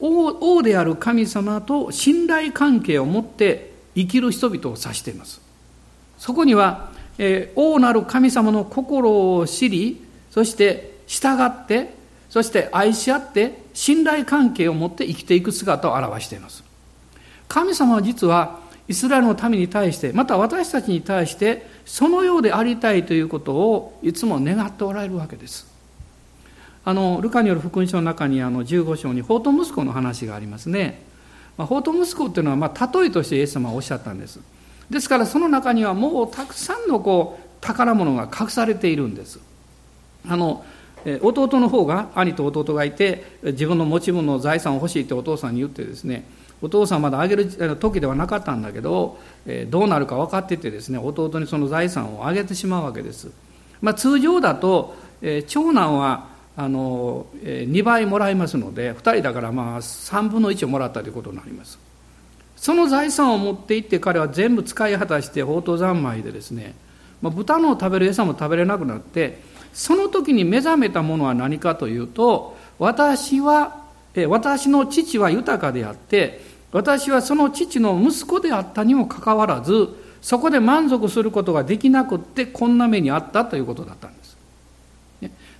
[0.00, 5.40] ー、王王である神様と信頼関係を持って生きる人々を指しています。
[6.18, 11.94] そこには、えー、王なる神様の心を知りそして従って
[12.32, 16.64] そして愛し合って信頼関係を持って生きていく姿を表しています。
[17.46, 25.70] 神様は実はイスラエルの民に対してまた私たちに対してそのようでありたいということをいつも願っておられるわけです。
[26.86, 31.02] あのルカによる福音書の中にあの15章に法と息子の話がありますね、
[31.58, 34.40] まあ、法と息子っていうのはまあ例えとしてイエス様はおっしゃったんです。
[34.88, 39.38] ですからその中にはもうたくさんのこう宝物が隠されているんです。
[40.26, 40.64] あの
[41.22, 46.24] 弟の方が兄と弟がいて自分の持ち物の財産を欲しいってお父さんに言ってですね
[46.60, 49.18] お父さんまだあげる時ではなかったんだけど
[49.68, 53.30] どうなるか分かっててですね弟にその財産をあげてしまうわけです、
[53.80, 54.94] まあ、通常だと
[55.48, 61.78] 長男はあの2倍もらいますので2人だからまあ3分の1をもらったということになります。
[62.62, 66.76] その財産を持って行って彼は全部使い果たして宝刀三昧でですね、
[67.20, 69.40] まあ、豚の食べる餌も食べれなくなって
[69.72, 73.82] その時に目覚めたものは何かというと私は
[74.28, 76.40] 私の父は豊かであって
[76.72, 79.88] 私はその父の息子であったにもかかわらず
[80.20, 84.36] そこで満足することができなくってこんな目にあったということだったんです、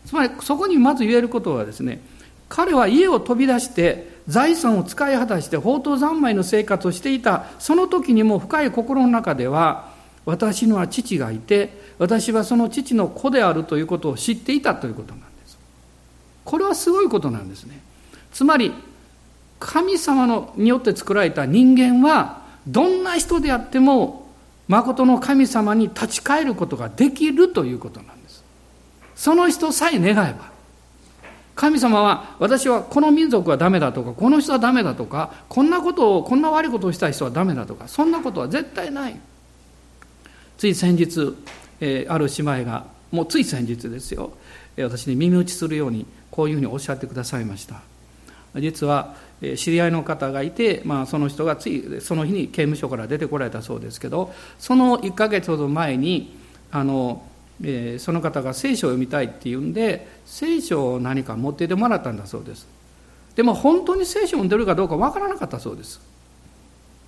[0.06, 2.00] つまりそこにまず言えることはですね
[2.48, 9.90] 彼は家を飛び出して財産を使い果たして宝刀三昧の生活をしていたその時にも深い心の中では
[10.24, 15.56] 私には父がいて私はその父の子であるということを知っていたということなんです。
[16.44, 17.80] これはすごいことなんですね。
[18.32, 18.72] つまり
[19.60, 24.26] 神様のによって作られた人間はどんな人であっても
[24.66, 28.42] 誠の神様に立ち返ることができるということなんです。
[29.14, 30.50] その人さえ願えば。
[31.54, 39.20] 神様は私はこの民族はダメだとかこの人はダメだとかこんなことをこんな悪いことをした人はダメだとかそんなことは絶対ない。
[40.58, 41.36] つい先日
[41.82, 44.32] えある姉妹がもうつい先日ですよ
[44.78, 47.82] 私に耳打ちするようにこういうふうにおっしゃってくださいました。
[48.54, 49.14] 実は
[49.56, 56.36] 知り合いの方がいて、まあ、その人がついその日に刑務所から出てこられたそうですけどその1ヶ月ほど前に
[56.70, 57.24] あの、
[57.62, 62.68] えー、その方が聖書を読みたいっていうんで聖書を何か持っていてもらったんだそうです。
[63.34, 66.00] でも本当に聖書を読んでるかどうかわからなかったそうです。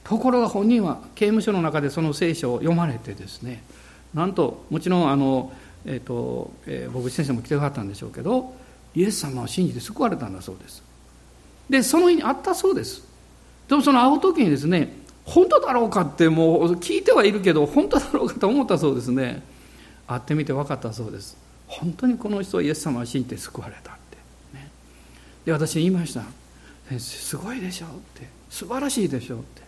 [0.02, 3.62] ところが本人は刑務所の中でその聖書を読まれてですね
[4.14, 5.52] なんともちろんあの、
[5.84, 8.54] えーとえー、僕先生も来てくださったんでしょうけど
[8.94, 10.82] イエス様を信じて救われたんだそうです。
[11.68, 13.02] でその日に会ったそうです。
[13.68, 19.42] でもその会う時にですね本当だろうかってもう聞いてはいるけど本当だろうかと思ったそうですね。
[20.06, 21.36] 会ってみて分かったそうです。
[21.66, 24.18] 本当にこの人はイエス様を信じて救われたって、
[24.52, 24.70] ね、
[25.46, 26.20] で私言いました。
[26.88, 28.28] 先生すごいでしょって。
[28.50, 29.62] 素晴らしいでしょって。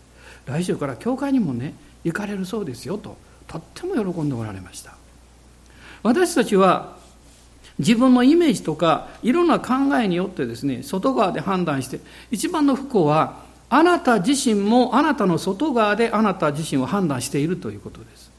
[0.45, 3.17] 来週から教会にもね行かれるそうですよと。
[3.47, 4.93] とっても喜んでおられました。
[6.03, 6.95] 私たちは
[7.79, 11.99] 自分のイメージとかいろんな考えによってですね外側で判断して
[12.31, 18.31] 一番の不幸はあなた自身もあなたの外側であなた自身を判断しているということです。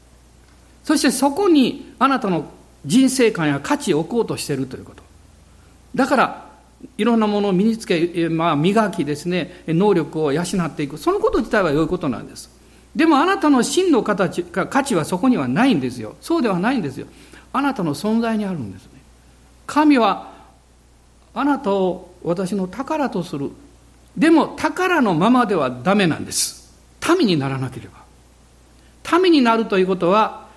[0.83, 2.45] そしてそこにあなたの
[2.85, 5.03] 人生観や価値を置こうとしているということ。
[5.93, 6.49] だから
[6.97, 10.97] いろんなものを身につけ、まあ、磨きですね能力を養っていく。
[10.97, 12.58] そのこと自体は良いことなんです。
[12.95, 16.15] でもあなたの真の形価値はそこにはないんですよ。
[16.21, 17.07] そうではないんですよ。
[17.53, 18.91] あなたの存在にあるんですね。
[19.67, 20.31] 神は
[21.33, 23.51] あなたを私の宝とする。
[24.17, 26.73] でも宝のままではダメなんです。
[27.17, 27.99] 民にならなければ。
[29.19, 30.47] 民になるということは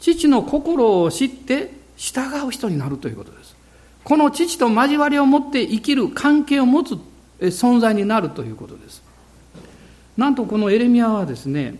[0.00, 3.54] 父の心を知って従う人になるということです。
[4.02, 6.98] この父と交わりを持って生きる関係を持つ
[7.40, 9.02] 存在になるということです。
[10.16, 11.74] なんとこのエレミアはですね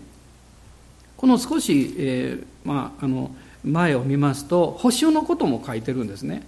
[1.16, 3.30] この少し、えーまあ、あの
[3.64, 6.43] 前を見ますと補修のことも書いてるんですね。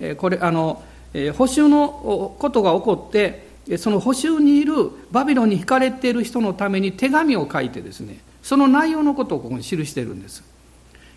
[0.00, 3.48] えー、これあの、えー、補修のことが起こって
[3.78, 10.42] その補修にいるバビロンに惹かれている人のために手紙を書いてですねその内容のことをここに記しているんです。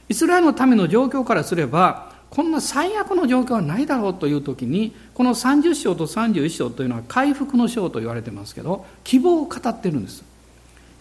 [0.10, 10.24] イスラエルのための状況からすればこんな最悪の状況はないだろうという時にこの30章と31章というのは回復の章と言われてますけど希望を語ってるんです。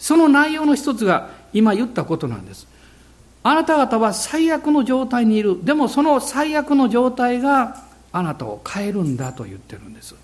[0.01, 2.67] その内容の一つが今言ったことなんです。
[3.45, 5.65] あなた方は最悪の状態にいる。
[5.65, 10.17] でもその最悪の状態があなたを変えるんだと言ってるんです。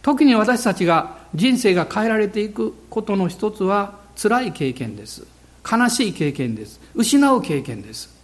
[0.00, 5.26] 時に私たちが人生が変えられていくことの一つは辛い経験です。
[5.70, 6.80] 悲しい経験です。
[6.94, 8.15] 失う経験です。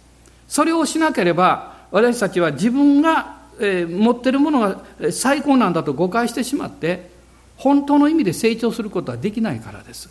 [0.53, 4.81] それをしなければ私たちは自分が、え持ってるものが
[5.11, 7.09] 最高なんだと誤解してしまって
[7.57, 10.09] 本当の意味で成長することはできないからです。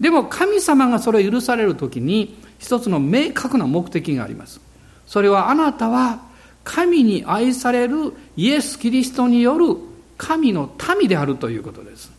[0.00, 4.62] でも神様がそれを許される時に一つの明確な目的があります。
[5.06, 6.22] それはあなたは
[6.64, 9.76] 神に愛されるイエス・キリストによる
[10.16, 12.10] 神の民であるということです。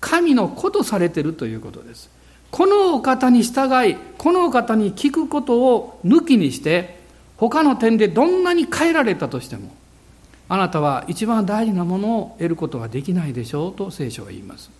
[0.00, 2.15] 神の子とされているということです。
[2.56, 6.98] このお方に従いこのお方に聞くことを抜きにして
[7.36, 9.74] 他の点でどんなに変えられたとしても
[10.48, 14.70] あなたは一番大事なものを得ることはできないでしょうと聖書は言います。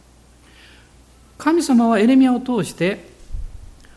[1.37, 3.11] 神様はエレミアを通して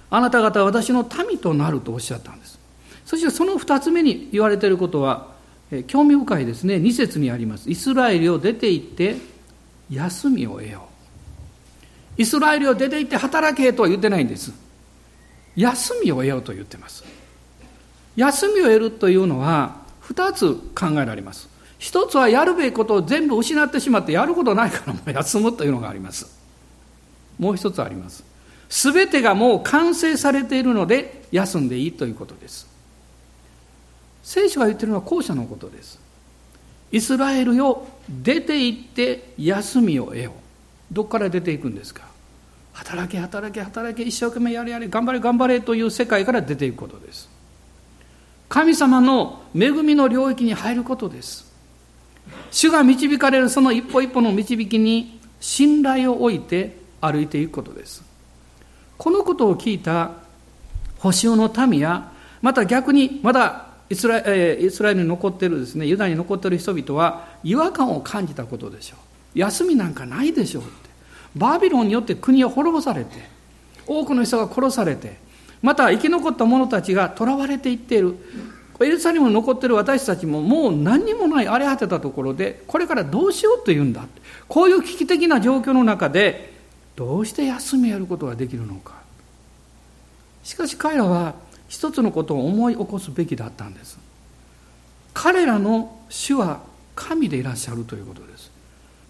[0.09, 2.59] あなた方は私の民となるとおっしゃったんです。
[3.05, 5.27] そしてその二つ目に言われていることは
[5.87, 6.79] 興味深いですね。
[6.79, 7.71] 二節にあります。
[7.71, 9.15] イスラエルを出て行って
[9.89, 10.88] 休みを得よう。
[12.19, 14.51] イスラエルを出て行って働けとは言ってないんです。
[15.55, 17.05] 休みを得ようと言ってます。
[18.17, 21.47] 休みを得るというのは二つ考えられます。
[21.77, 26.37] 一つはやるべきことを全部失ってしまってやることないからもう休むというのがあります。
[27.39, 28.25] もう一つあります。
[28.67, 32.67] すべてがもう完成されているので休んでいいということです。
[34.23, 35.97] 聖書が言ってるのは後者のことです。
[36.91, 40.33] イスラエルよ出て行って休みを得よう。
[40.91, 42.08] どこから出ていくんですか？
[42.79, 47.29] 働け働け働け一生懸命やれやれ頑張れ頑張れという世界から出ていくことです。
[48.47, 51.45] 神様の恵みの領域に入ることです。
[52.51, 58.03] 主が導かれるその一歩一歩の導きに信頼を置いて歩いていくことです。
[58.97, 60.11] このことを聞いた
[60.99, 62.11] 保守の民や
[62.41, 68.95] また逆にまだイスラ,、え、イスラエルに残っているですねユダに残ってる人々は違和感を感じたことでしょ
[69.35, 69.39] う。
[69.39, 70.88] 休みなんかないでしょうって。
[71.35, 73.17] バビロンによって国を滅ぼされて
[73.85, 75.17] 多くの人が殺されて
[75.61, 78.15] また生き残った者たちが囚われていっている。
[78.81, 84.05] エルサレムに残っている私たちももう何にもない荒れ果てたところでこれからどうしようというんだ。
[84.47, 86.53] こういう危機的な状況の中で
[86.95, 88.93] どうして休みやることができるのか。
[90.43, 91.35] しかし彼らは
[91.67, 93.99] 一つのことを思い起こすべきだったんです。
[95.13, 96.61] 彼らの主は
[96.95, 98.28] 神でいらっしゃるということです。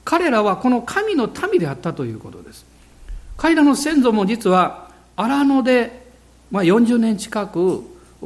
[0.09, 2.65] 彼らはこの神の民であったということです。
[3.37, 6.07] 彼らの先祖も実は荒野で、
[6.49, 7.83] まあ、40年近く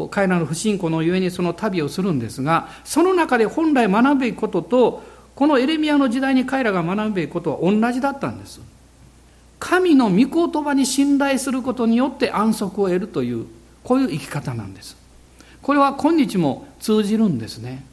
[0.09, 5.03] 彼らの不信仰のゆえにその旅をするんですがその中で本来学ぶべきことと
[5.35, 8.61] このエレミアの時代に彼らが学ぶべきことは同じだったんです。
[9.59, 13.45] 神の御言葉に信頼することによって安息を得るという
[13.83, 14.95] こういう生き方なんです。
[15.61, 17.83] これは今日も通じるんですね、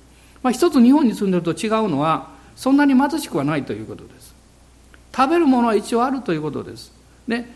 [0.44, 4.34] まあ、一つ日本に住んでると違うのはそんなに貧しくはないということです。
[5.16, 6.92] 食べるものは一応あるということです。
[7.26, 7.46] で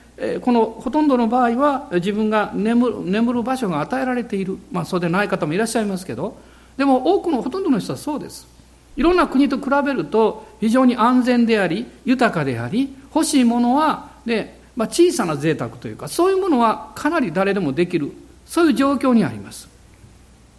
[0.40, 6.38] このほとんどの場合は自分が眠る眠る場所が与えられている、まあ、そうでない方もいらっしゃいますけど。
[6.78, 8.48] でも多くのほとんどの人はそうです。
[8.96, 18.10] いろんな国と比べると非常に安全であり豊かであり欲しいものはで、まあ、小さな贅沢というかそういうものはかなり誰でもできる。
[18.46, 19.68] そういう状況にあります。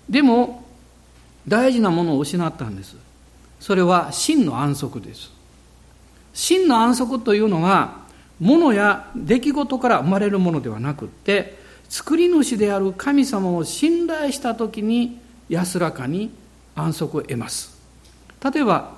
[0.07, 0.63] でも
[1.47, 3.04] 大事なものを失ったんです。
[3.59, 5.31] それは真の安息です。
[6.33, 8.05] 真の安息というのは
[8.39, 11.57] 物や出来事から生まれるものではなくって
[11.89, 16.31] 作り主である神様を信頼した時に安らかに
[16.75, 17.77] 安息を得ます。
[18.53, 18.93] 例えば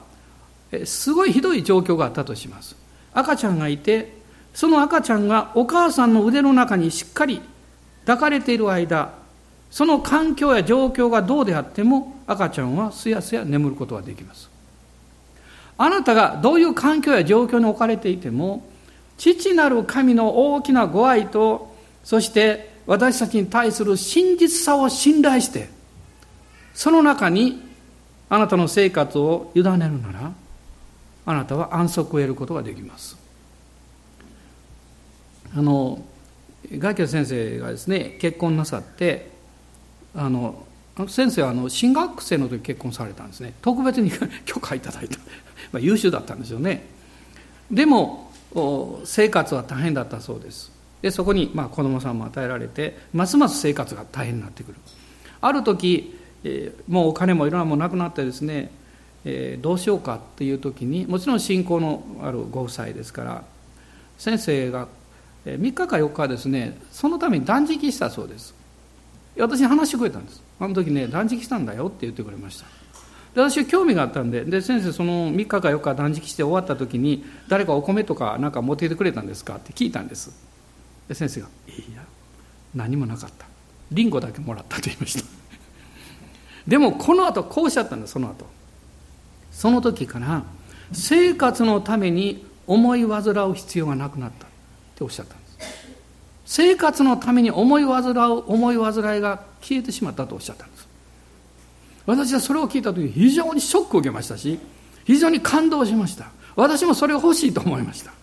[0.86, 2.76] すごいひどい状況があったとします。
[3.14, 4.18] 赤ちゃんがいて
[4.54, 7.42] その赤ちゃんがお母さんの腕の中にしっかり
[8.06, 9.14] 抱かれている間
[9.70, 14.50] その環境や状況がどうであっても赤ちゃんはすやすや眠ることができます。
[15.78, 18.68] あなたがどういう環境や状況に置かれていても
[19.18, 25.70] 父なる神の大きなご愛とそして私たちに対する真実さを信頼して
[26.74, 27.62] その中に
[28.30, 30.32] あなたの生活を委ねるなら
[31.26, 33.18] あなたは安息を得ることができます。
[35.56, 36.04] あの
[36.72, 39.37] 外家先生がですね結婚なさって
[40.18, 40.66] あの
[41.08, 43.54] 先生はあの新学生の時結婚されたんですね。
[43.62, 44.12] 特別に
[44.46, 45.20] 許可いただいた、
[45.72, 46.88] まあ、優秀だったんですよね。
[47.70, 48.32] でも
[49.06, 50.72] 生活は大変だったそうです。
[51.04, 54.78] でそこにまあ子供さんも与えられてますます生活が大変になってくる。
[55.40, 58.72] ある時、えー、もうお金もいろんなものなくなってですね、
[59.24, 63.44] えー、どうしようかっていう時にもちろん信仰のあるご夫妻ですから
[64.18, 64.88] 先生が
[65.46, 68.57] 3日か4日ですねそのために断食したそうです。
[69.40, 70.42] 私に話してくれたんです。
[70.60, 72.66] あの時ね断食したんだよって言ってくれました。
[73.36, 80.32] で私は興味があったんでで先生その3日か4日断食して終わった時に誰かお米とか何か持ってきてくれたんですかって聞いたんです。
[81.08, 82.04] で先生が「いや
[82.74, 83.46] 何もなかった。
[83.92, 85.24] リンゴだけもらった」と言いました。
[86.68, 88.46] でもこの後こうおっしゃったんですその後。
[89.52, 90.44] その時から
[90.92, 94.50] 生活のために思い煩う必要がなくなったっ
[94.96, 95.47] ておっしゃったんです。
[96.48, 100.88] 生活のために思い煩う思い煩いが消えてしまったとおっしゃったんです。
[102.06, 104.58] 私はそれを聞いた時非常にショックを受けましたし
[105.04, 106.28] 非常に感動しました。
[106.56, 108.14] 私もそれを欲しいと思いました。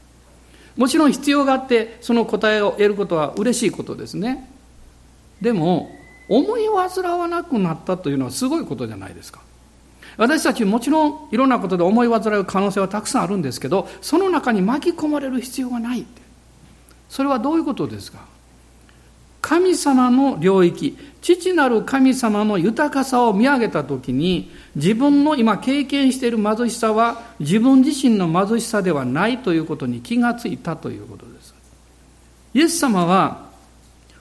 [0.78, 4.50] もちろん必要があってその答えを得ることは嬉しいことですね。
[5.42, 5.90] でも
[6.30, 9.42] 思い煩わなくなったというのはすごいことじゃないですか。
[10.16, 16.23] 私たちもちろんいろんなことで思い煩う可能性はたくさんあるんですけどその中に巻き込まれる必要がないって。
[17.08, 18.26] それはどういうことですか？
[19.40, 31.54] 神様の領域父なる神様の豊かさを見上げた時に自分の今経験している貧しさは自分自身の貧しさではないということに気がついたということです。
[32.54, 33.50] イエス様は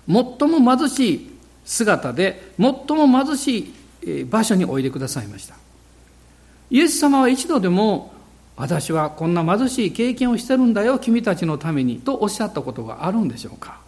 [0.08, 0.16] 最
[0.50, 1.32] も貧しい
[1.64, 3.72] 姿で最も貧し
[4.06, 5.56] い場所においでくださいました。
[6.70, 8.12] イエス様は一度でも
[8.56, 13.80] 私はこんな貧しい経験をしてるんだよ君たちのためにとおっしゃったことがあるんでしょうか。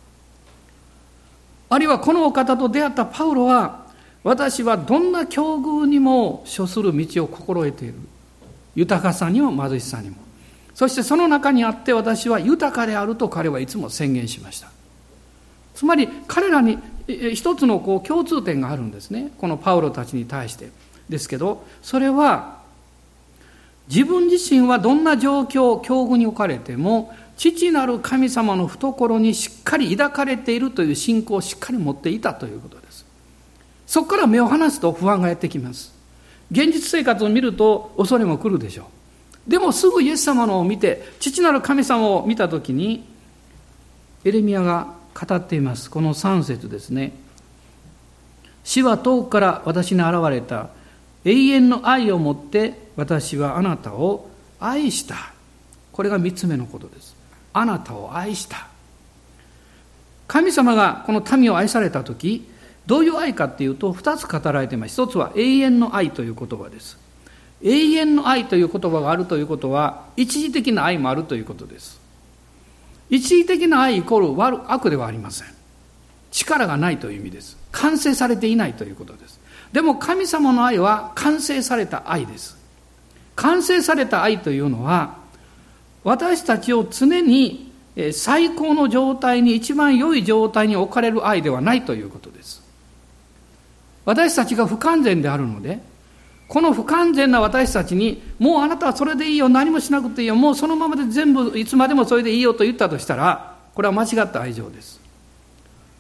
[1.70, 3.86] あるいはこのお方と出会ったパウロは
[4.24, 7.96] 私はどんな境遇にも処する道を心得ている。
[8.76, 10.18] 豊かさにも貧しさにも。
[10.74, 14.70] そしてその中にあって私は豊かであると彼はいつも宣言しました。
[15.76, 19.32] つまり彼らに一つのこう共通点があるんですね。
[19.38, 20.70] このパウロたちに対して。
[21.08, 22.55] ですけどそれは
[23.88, 33.06] 自分自身はどんな状況境遇に置かれても父なる神様の懐にしっかり抱かれているという信仰をしっかり持っていたということです。
[33.86, 35.94] そこから目を離すと不安がやってきます。
[36.52, 38.84] 現実生活を見ると恐れも来るでしょ
[39.48, 39.50] う。
[39.50, 43.06] でもすぐイエス様のを見て父なる神様を見た時に
[44.24, 45.92] エレミアが語っています。
[45.92, 47.14] この3節ですね。
[48.64, 50.70] 死は遠くから私に現れた。
[51.26, 54.30] 永遠の愛をもって私はあなたを
[54.60, 55.34] 愛した。
[55.92, 57.16] これが3つ目のことです。
[57.54, 58.68] あなたを愛した。
[60.28, 62.50] 神様がこの民を愛された時
[62.86, 64.94] どういう愛かっていうと2つ語られています。
[64.94, 66.98] 一つは永遠の愛という言葉です。
[67.62, 72.00] 永遠の愛という言葉があるということは一時的な愛もあるということです。
[73.10, 75.48] 一時的な愛イコール悪悪ではありません。
[76.32, 77.58] 力がないという意味です。
[77.72, 79.40] 完成されていないということです。
[79.72, 82.55] でも神様の愛は完成された愛です。
[83.36, 85.18] 完成された愛というのは
[86.04, 87.72] 私たちを常に
[88.14, 92.64] 最高の状態に一番良い状態に置かれる愛ではないということです。
[94.06, 95.80] 私たちが不完全であるので
[96.48, 105.02] この不完全な私たちにもうあなたはそれでいいよ何もしなくていいよもうそのままで全部いつまでもそれでいいよと言ったとしたらこれは間違った愛情です。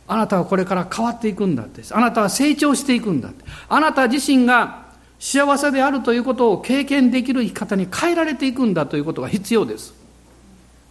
[0.07, 3.43] あなたはこれから変わっていくんだってあなたは成長していくんだって。
[3.67, 4.84] あなた自身が
[5.25, 9.95] 幸せであるということを経験できる生き方に変えられていくんだということが必要です。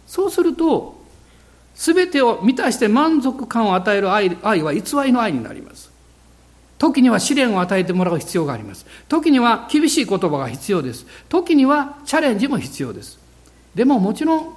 [0.07, 1.01] そうすると
[1.73, 5.89] 全てを満たして満足感を与える愛愛は偽りの愛になります。
[6.77, 8.85] 時には試練を与えてもらう必要があります。
[9.07, 11.05] 時には厳しい言葉が必要です。
[11.29, 13.17] 時にはチャレンジも必要です。
[13.73, 14.53] でももちろん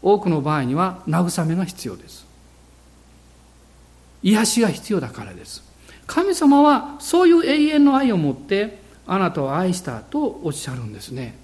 [0.00, 2.26] 多くの場合には慰めが必要です。
[4.22, 5.62] 癒しが必要だからです。
[6.06, 11.34] 神様はそういう永遠の愛を持ってあなたを愛したとおっしゃるんですね。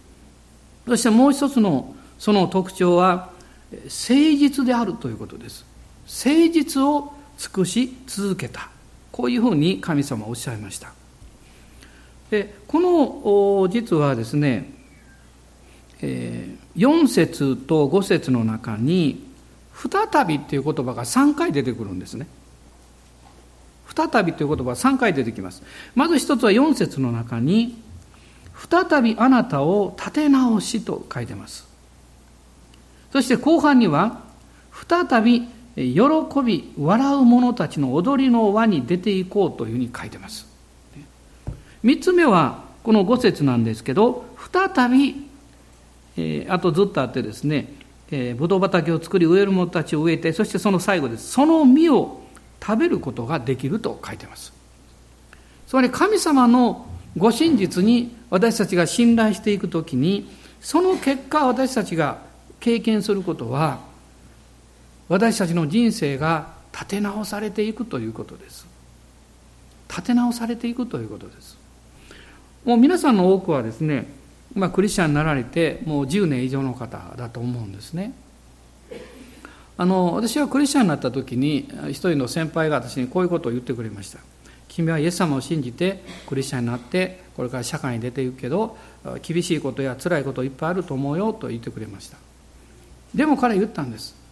[0.86, 3.30] そしてもう一つのその特徴は
[3.72, 5.64] 誠実であるということです。
[6.06, 8.68] 誠実を尽くし続けた。
[9.10, 10.92] こういうふうに神様はおっしゃいました。
[12.30, 14.70] でこの実はですね、
[16.02, 19.24] えー、4節と5節の中に
[19.74, 22.26] 再びっていう言葉が3回出てくるんですね。
[23.96, 25.62] 再びという言葉は3回出てきます。
[25.94, 27.76] まず一つは4節の中に、
[28.70, 31.66] 再びあなたを立て直しと書いてます。
[33.12, 34.22] そして後半には、
[34.88, 40.46] 再び喜び、笑う者たちの踊りの輪に出ていこうというふうに書いてます。
[41.84, 45.26] 3つ目は、この5節なんですけど、再び、
[46.16, 47.72] えー、あとずっとあってですね、
[48.10, 51.32] えー、ブドウ畑を作り植える者たちを植えて、そしてその最後です。
[51.32, 52.20] その実を
[52.64, 54.52] 食べることができると書いてます。
[55.66, 56.86] つまり神様の
[57.16, 60.28] ご真実に私たちが信頼していくときに、
[60.60, 62.18] その結果私たちが
[62.60, 63.80] 経験することは、
[65.08, 68.66] 私たちの人生が立て直されていくということです。
[69.88, 71.58] 立て直されていくということです。
[72.64, 74.06] もう皆さんの多くはですね、
[74.54, 78.14] まあ、クリスチャンになられてもう10年以上の方だと思うんですね。
[79.76, 84.18] あの私はクリスチャンになった時に一人の先輩が私にこういうことを言ってくれました。
[84.68, 88.76] 君はイエス様を信じてクリスチャンになってこれから社会に出ていくけど
[89.22, 92.18] 厳しいことや辛いこといっぱいあると思うよと言ってくれました。
[93.14, 94.24] でも彼言ったんです。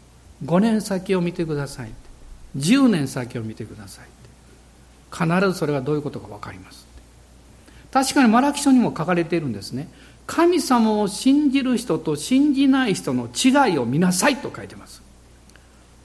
[0.44, 1.90] 5年先を見てください
[2.56, 4.06] 10年先を見てください
[5.12, 6.86] 必ずそれがどういうことか分かります
[7.90, 9.86] 確かにマラキ書にも書かれているんですね。
[10.26, 15.01] 神様を信じる人と信じない人の違いを見なさいと書いてます。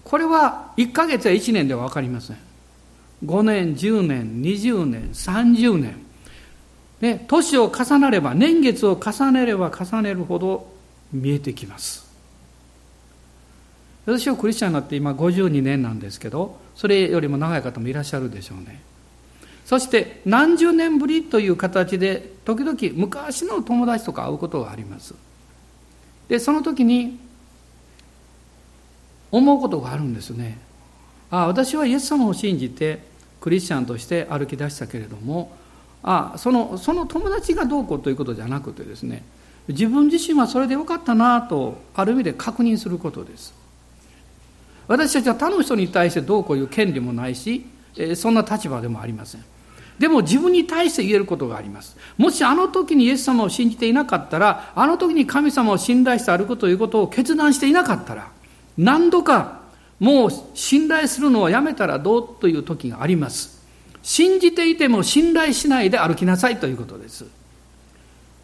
[0.07, 2.37] これは1ヶ月や1年では分かりません。
[3.25, 5.97] 5年10年20年30年。
[7.01, 10.71] で年を重なれば年月を重ねれば重ねるほど
[11.11, 12.07] 見えてきます。
[14.05, 18.81] 私はクリスチャンになって今52年なんですけどそれよりも長い方もいらっしゃるでしょうね。
[19.65, 25.15] そして何十年ぶりという形で時々昔の友達とか会うことがあります。
[26.29, 27.26] でその時に
[29.31, 30.57] 思うことがあるんですね。
[31.29, 32.99] あ私はイエス様を信じて
[33.41, 35.51] クリスチャンとして歩き出したけれども
[36.03, 39.23] あそのその友達がどうこうということじゃなくてですね
[39.67, 43.53] 自分自身はそれでよかったなとある意味で確認することです。
[44.87, 47.65] 私たちは他の人に対してどうこういう権利もないし
[48.15, 49.43] そんな立場でもありません。
[49.99, 51.97] でも自分に対して言えることがあります。
[52.17, 58.29] もしあの時にイエス様を信じていなかったらあの時に神様を信頼して歩くということを決断していなかったら
[58.77, 59.61] 何度か
[59.99, 63.57] もう信頼するのはやめたらどうという時があります。
[64.03, 67.25] 信じていても信頼しないで歩きなさいということです。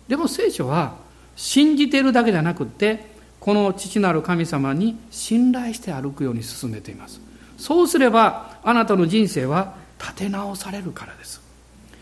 [0.07, 0.95] でも聖書は
[1.35, 7.21] 信じているだけじゃなくてこの父なる神様に信頼して歩くように進めています。
[7.57, 11.41] そうすればあなたの人生は立て直されるからです。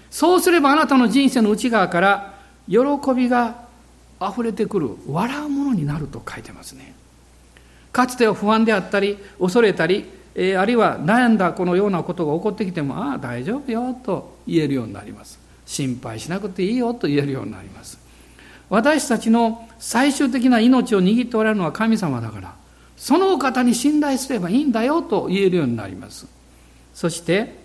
[0.10, 2.34] そうすればあなたの人生の内側から
[2.68, 2.80] 喜
[3.16, 3.66] びが
[4.22, 6.91] 溢れてくる笑うものになると書いてますね。
[7.92, 15.40] かつては不安であったり恐れたり、えー、あるいは悩んだこのようなことが起こってきてもああ大丈夫よと言えるようになります。
[15.66, 18.00] 心配しなくていいよと言えるようになります。
[18.70, 22.56] 私たちの最終的な命を握っておられるのは神様だから
[22.96, 26.28] そのお方に信頼すればいいんだよと言えるようになります。
[26.94, 27.56] そして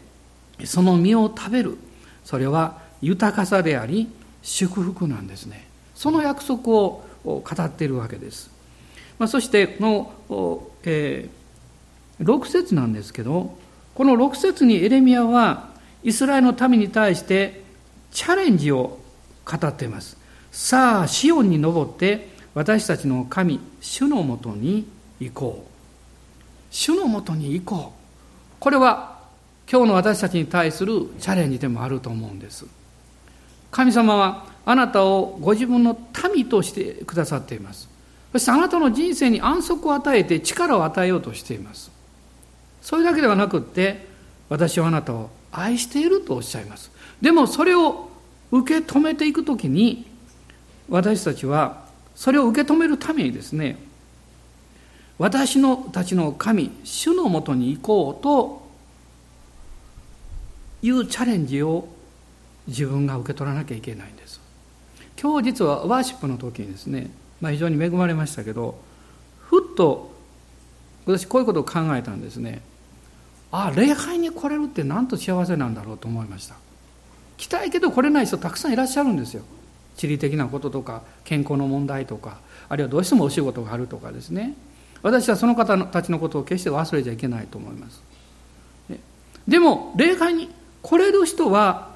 [0.65, 1.79] その実を食べる。
[2.25, 4.09] それは豊かさであり
[4.43, 5.69] 祝福なんですね。
[5.95, 8.56] その約束を語っているわけです。
[9.19, 13.57] まあ、そしてこの、えー、6節なんですけど
[13.95, 15.71] この6節にエレミアは
[16.05, 17.63] イスラエルの民に対して
[18.13, 18.99] チャレンジを
[19.45, 20.17] 語っています。
[20.53, 24.87] さあシオンに登って私たちの神主のもとに
[25.21, 25.73] 行こう。
[26.71, 28.57] 主のもとに行こう。
[28.59, 29.19] これは
[29.71, 32.67] 今日の私たちに対するチャレンジでもあると思うんです。
[33.71, 35.99] 神様はあなたをご自分の
[36.35, 37.89] 民としてくださっています。
[38.33, 41.91] そしてあなたの人生に安息を与えて力を与えようとしています。
[42.83, 44.07] それだけではなくって、
[44.49, 46.91] 私はあなたを愛しているとおっしゃいます。
[47.21, 48.11] でもそれを
[48.53, 50.07] 受け止めていくときに、
[50.89, 53.79] 私たちはそれを受け止めるためにですね、
[55.19, 58.69] 私のたちの神、主のもとに行こうと
[60.83, 61.89] いうチャレンジを
[62.67, 64.41] 自分が受け取らなきゃいけないんです。
[65.21, 67.11] 今日実はワーシップの時にですね、
[67.41, 68.79] まあ、非常に恵まれましたけど
[69.41, 70.11] ふっと
[71.05, 72.63] 私こういうことを考えたんですね。
[73.53, 76.57] ああ礼拝に来れるってなんと幸せなんだろうと思いました。
[77.37, 79.43] 来たいけど来れない人たくさんいらっしゃるんですよ。
[79.97, 84.55] 地理的なこととか健康の問題とかあるいはどうしてもお仕事があるとかですね。
[85.03, 88.03] 私はその方たちのことを決して忘れちゃいけないと思います。
[89.47, 90.51] でも礼拝に
[90.83, 91.95] 来れる人は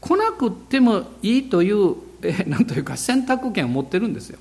[0.00, 1.96] 来なくてもいいという
[2.46, 4.38] 何というか選択権を持ってるんですよ。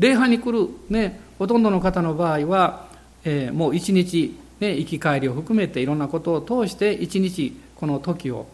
[0.00, 2.86] 礼拝に来る、ね、ほとんどの方の場合は、
[3.22, 8.46] えー、もう一日、ね、行き帰りを含めていろんなことを通して一日この時を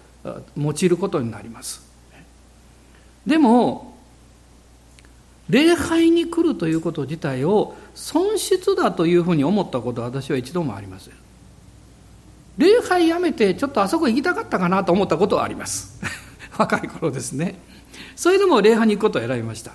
[0.57, 1.87] 用いることになります。
[3.25, 3.97] でも
[5.49, 11.15] 礼拝に来るということ自体を損失だというふうに思ったことは私は一度もありません。
[12.59, 16.01] 礼拝やめてちょっとあそこ行きたかったかなと思ったことはあります。
[16.59, 17.61] 若い頃ですね。
[18.17, 19.71] それでも礼拝に行くことを選びました。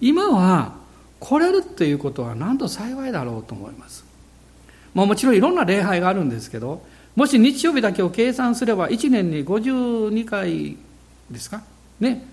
[0.00, 0.81] 今は
[1.24, 4.04] 来れるということはなんと幸いだろうと思います。
[4.92, 6.82] まあ、もちろんいろんな礼拝があるんですけど
[7.16, 10.76] もし日曜日だけを計算すれば1年に52回
[11.30, 11.62] ですか？
[12.00, 12.26] ね？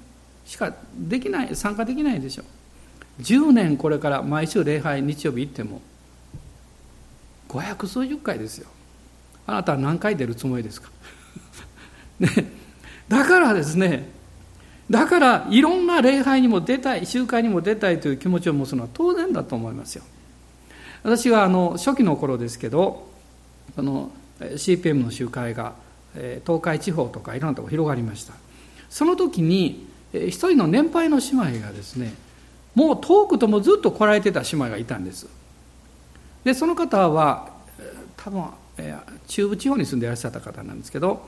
[0.45, 3.21] しかできない参加できないでしょう。
[3.21, 5.81] 10年これから毎週礼拝日曜日行っても
[7.49, 8.67] 500数十回ですよ。
[9.45, 10.89] あなたは何回出るつもりですか、
[12.19, 12.29] ね、
[13.07, 14.07] だからですね
[14.89, 20.03] だからいろんな礼拝にも出たい集会にも出たいという気持ちを持つのは当然だと思いますよ。
[21.03, 23.07] 私はあの初期の頃ですけど
[23.77, 25.73] あの CPM の集会が
[26.45, 28.33] 東海地方とかいろんなところ広がりました。
[28.89, 32.13] その時に一人の年配の姉妹がですね
[32.73, 35.27] もう遠くともずっと来られてた姉妹がいたんです。
[36.43, 37.49] でその方は
[38.17, 38.45] 多分
[39.27, 41.27] 中部地方に住んでいらっしゃった方なんですけど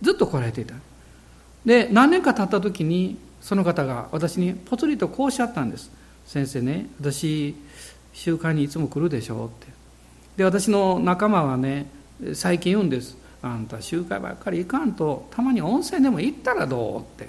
[0.00, 0.74] ずっと来られていた。
[1.64, 5.90] で何年か経った時にその方が私にぽつりとこうおっしゃったんです。
[6.26, 7.54] 先生ね私
[8.12, 9.72] 集会にいつも来るでしょって。
[10.36, 11.86] で私の仲間はね
[12.32, 13.16] 最近言うんです。
[13.42, 17.28] あんた集会ばっかり行かんとたまに温泉でも行ったらどうって。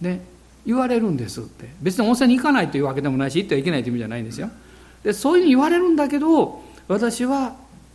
[0.00, 0.20] で
[0.66, 1.68] 言われるんですって。
[1.80, 4.50] 別に温泉に行かないというわけでもないし行ってはいけないという意味じゃないんですよ。
[5.04, 7.54] でそういうふうに言われるんだけど私は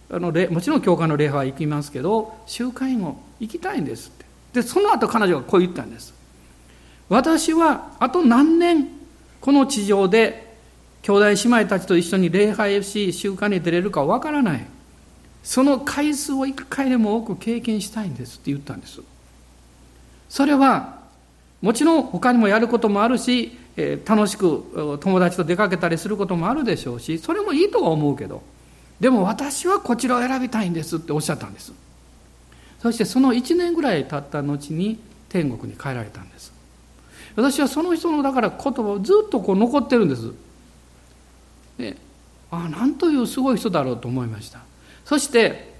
[0.09, 4.20] あのもちろん教会の礼拝は行きますけど集会も行きたいんですって。
[4.53, 6.13] でその後彼女がこう言ったんです。
[7.09, 8.87] 私はあと何年
[9.39, 10.55] この地上で
[11.01, 14.65] 兄弟姉妹たちと一緒に礼拝し集会に出れるかわからない。
[15.43, 19.01] その回数を一回でも多く経験したいんですって言ったんです。
[20.29, 20.99] それは
[21.61, 23.57] もちろん他にもやることもあるし、
[24.05, 28.43] 楽しく友達と出かけたりすることもあるでしょうしそれもいいとは思うけど。
[28.99, 31.73] でも私はこちらを選びたいんですっておっしゃったんです。
[32.81, 36.51] そしてその1年ぐらい経った後に天国に帰られたんです。
[37.35, 40.31] 私はその人のだから言葉をずっとこう残ってるんです。
[41.77, 41.95] で
[42.49, 44.59] ああなんというすごい人だろうと思いました。
[45.05, 45.71] そして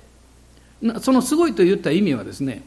[1.02, 2.64] そのすごいと言った意味はですね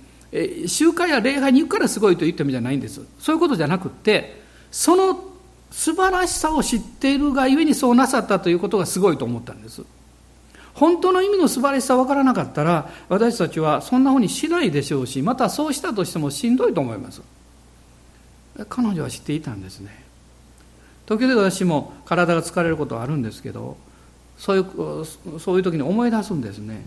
[0.67, 3.01] 集会や礼拝に行くからすごいと言った意味じゃないんです。
[3.19, 5.33] そういうことじゃなくってその
[5.71, 9.83] 素晴らしさを知っているがゆえにそうなさったということがすごいと思ったんです。
[10.75, 17.23] 本当の意味の素晴らしさ分からなかったら私たちはそんなふうにしないでしょうしまたそうしたとしてもしんどいと思います。
[18.69, 20.05] 彼女は知っていたんですね。
[21.07, 23.77] 時々私も体が疲れることはあるんですけど
[24.39, 26.87] そういうそういう時に思い出すんですね。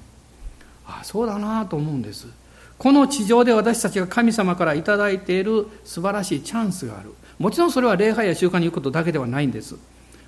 [0.86, 2.28] ああそうだなと思うんです。
[2.78, 7.14] この地上で私たちが神様から頂いている素晴らしいチャンスがある。
[7.40, 9.76] もちろんそれは礼拝や習慣に行くことだけではないんです。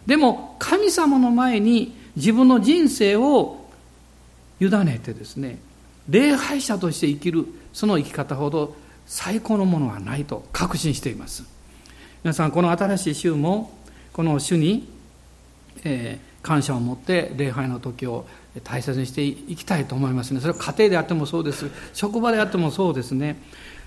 [0.05, 3.65] でも神様の前に自分の人生を
[4.59, 5.57] 委ねてですね
[6.09, 11.43] 礼拝者として生きるその生き方ほど最高のものはないと確信しています。
[12.23, 13.71] 皆さんこの新しい週も
[14.11, 14.87] この主に、
[15.83, 18.27] えー、感謝を持って礼拝の時を
[18.63, 20.41] 大切にしていきたいと思いますね。
[20.41, 21.71] それは家庭であってもそうです。
[21.93, 23.41] 職場であってもそうですね。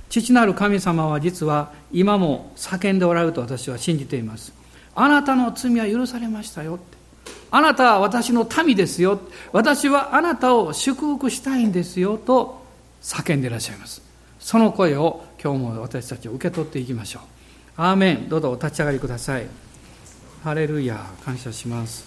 [0.08, 4.52] 父なる神様は実は今も叫んでおられると私は信じています。
[4.94, 7.01] あなたの罪は許されましたよって。
[7.50, 9.20] あなたは私の民ですよ。
[9.52, 12.64] 私はあなたを祝福したいんですよと
[13.02, 14.02] 叫んでいらっしゃいます。
[14.40, 17.22] その声を今日も私たちを受け取っていきましょう。
[17.76, 18.28] アーメン。
[18.28, 19.46] どうぞお立ち上がりください。
[20.42, 21.04] ハレルヤ。
[21.24, 22.06] 感謝します。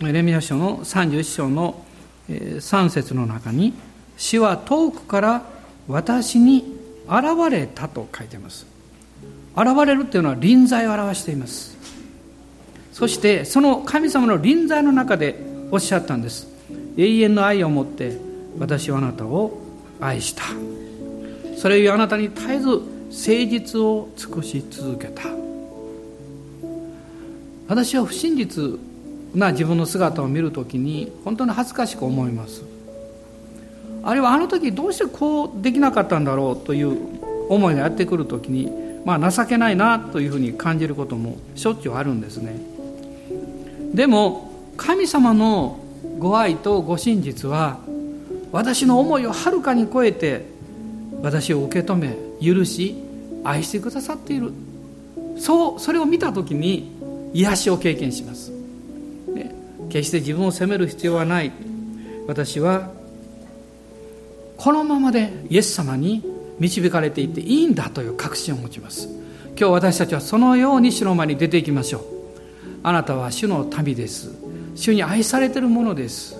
[0.00, 1.84] レミア書の31章の
[2.28, 3.74] 3節の中に
[4.16, 5.57] 「死は遠くから
[5.88, 6.76] 私に
[7.06, 8.66] 現れた」と書いてます。
[9.56, 11.76] 現れるというのは臨在を表しています。
[12.92, 16.46] そしてその神様の臨在の中でおっしゃったんです。
[16.96, 18.16] 永遠の愛を持って
[18.58, 19.58] 私はあなたを
[20.00, 20.42] 愛した。
[21.56, 25.22] それゆえあなたに絶えず誠実を尽くし続けた。
[27.66, 28.78] 私は不真実
[29.34, 32.62] な自分の姿を見るときに本当に恥ずかしく思います。
[34.02, 36.96] あるいはあの時どうしてこうできなかったんだろうという
[37.48, 38.70] 思いがやってくるときに
[39.04, 42.60] まあ情けないなというふうに感じることもしょっちゅうあるんですね。
[43.94, 45.80] でも神様の
[46.18, 47.78] ご愛とご真実は
[48.52, 50.46] 私の思いをはるかに超えて
[51.22, 52.96] 私を受け止め許し
[53.44, 54.52] 愛してくださっている。
[55.38, 56.92] そうそれを見た時に
[57.32, 58.50] 癒しを経験します、
[59.34, 59.54] ね、
[59.88, 61.52] 決して自分を責める必要はない。
[62.26, 62.90] 私は
[64.58, 66.22] このままでイエス様に
[66.58, 69.08] 導かれていっていいんだという確信を持ちます。
[69.56, 72.02] 今日私たちはそのように主の前に出ていきましょう。
[72.82, 74.30] あなたは主の民です。
[74.74, 76.36] 主に愛されているものです。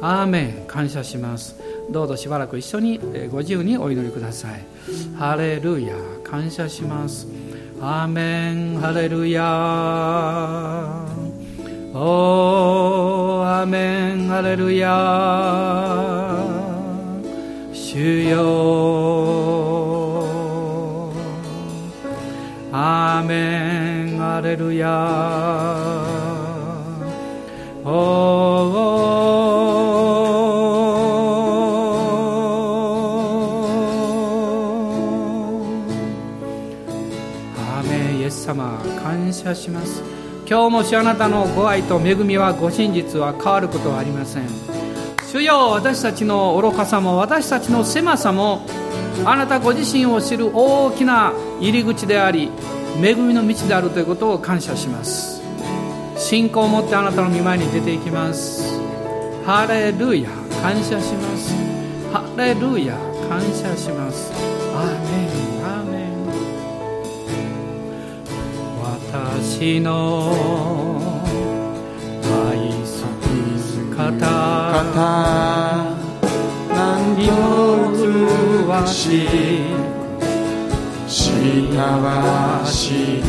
[0.00, 0.66] アーメン。
[0.66, 1.56] 感謝します。
[1.90, 4.64] どうぞしばらく一緒にご自由にお祈りください。
[5.16, 5.94] ハレルヤ。
[6.22, 7.26] 感謝します。
[7.80, 8.78] アーメン。
[8.78, 9.42] ハレルヤ。
[11.94, 14.28] おーアーメン。
[14.28, 16.57] ハレルヤ。
[17.98, 18.38] 主よ
[22.70, 24.88] アーメンハレルヤ
[27.84, 28.88] おー
[38.30, 40.04] 様感謝します
[40.48, 44.67] 今日もしあなたのご愛と恵みはご真実は変わることはありません
[45.30, 48.64] 主よ私たちの愚かさも私たちの狭さも
[49.26, 52.50] あなたご自身を知る大きな入り口であり
[53.02, 55.42] 恵みの道であるということを感謝します。
[56.16, 58.80] 信仰を持ってあなたの御前に出ていきます。
[59.44, 60.30] ハレルヤ。
[60.62, 61.54] 感謝します。
[62.10, 62.96] ハレルヤ。
[63.28, 64.32] 感謝します。
[64.74, 65.38] アーメン。
[69.12, 70.32] 私の
[72.50, 72.77] 愛
[74.08, 75.98] する方。
[76.70, 78.06] 何と
[78.66, 79.28] 美しい
[81.08, 83.22] したわしい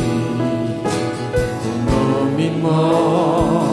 [1.85, 3.68] この身も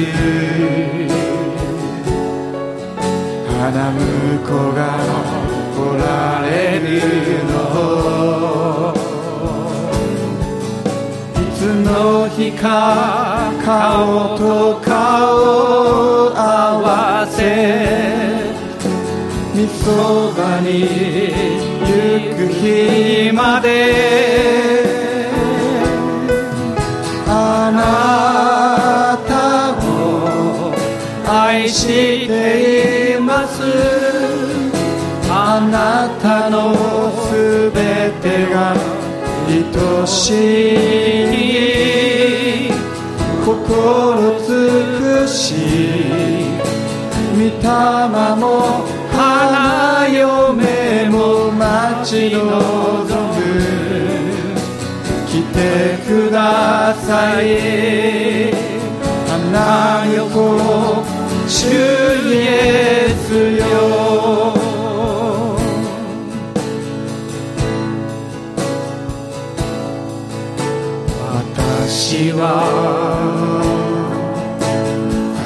[0.00, 1.20] ます
[3.60, 4.80] 花婿が
[5.74, 6.04] 来ら
[6.48, 6.84] れる
[7.44, 7.54] の。
[11.34, 11.88] いつの
[12.28, 14.90] 日か顔と顔
[16.26, 16.40] を合
[16.82, 17.40] わせ
[19.54, 20.68] みそばに
[21.80, 24.49] 行く日まで。
[40.06, 40.30] し
[41.34, 42.70] い
[43.44, 44.48] 心尽
[44.98, 45.54] くし
[47.34, 47.50] 御霊
[48.36, 48.42] も
[49.12, 51.60] 花嫁も待
[52.04, 52.44] ち望
[53.34, 53.40] む
[55.26, 55.56] 来て
[56.06, 58.52] ください。
[59.28, 61.04] 花横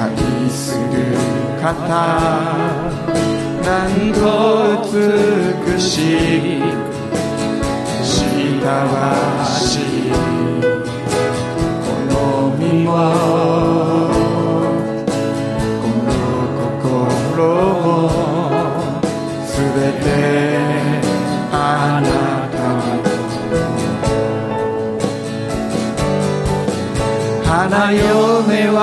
[0.01, 0.14] 愛
[0.51, 1.16] する
[1.61, 1.66] 方
[3.64, 4.20] なんと
[4.92, 5.90] 美し
[6.59, 6.61] い
[8.61, 9.80] たわし
[11.84, 13.23] この身は
[27.74, 28.78] 花嫁は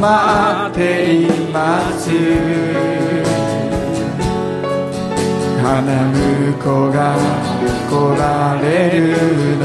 [0.00, 0.80] 待って
[1.20, 2.08] います。
[5.60, 5.68] 花
[6.10, 6.98] 婿が
[7.90, 8.64] 来られ
[9.00, 9.04] る
[9.58, 9.62] の。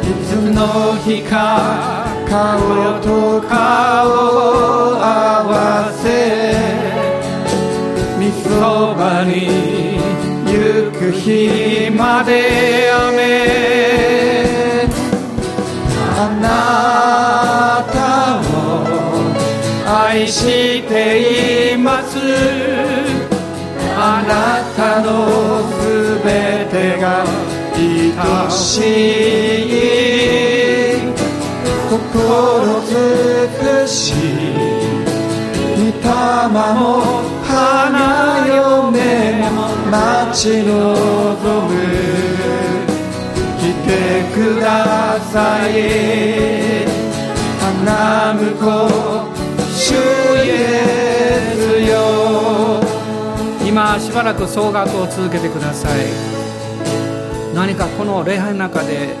[0.00, 1.36] いつの日か
[2.26, 2.32] 顔
[3.02, 3.06] と
[3.46, 3.52] 顔
[4.96, 5.04] 合
[5.44, 5.52] わ
[5.92, 6.06] せ
[8.18, 8.48] みそ
[8.94, 9.87] ばに
[11.12, 13.58] 日まで雨。
[16.20, 16.46] あな
[17.92, 17.96] た
[18.40, 18.50] を
[19.86, 22.18] 愛しています。
[23.96, 25.06] あなたの
[25.80, 25.82] す
[26.24, 26.26] べ
[26.70, 27.24] てが
[28.16, 28.80] 愛し
[29.74, 29.98] い。
[31.88, 31.96] 心
[32.84, 32.92] 尽
[33.58, 33.96] くし
[35.74, 36.08] 御霊
[36.52, 36.76] も
[37.42, 38.52] 花嫁
[39.40, 39.47] も
[39.90, 41.74] 待ち望む
[43.58, 43.88] 来て
[44.34, 46.86] ください
[47.58, 49.18] 花子
[49.74, 51.58] 主イエス
[51.90, 51.94] よ。
[53.66, 56.06] 今しばらく総額を続けてください。
[57.54, 59.14] 何かこの礼拝の中で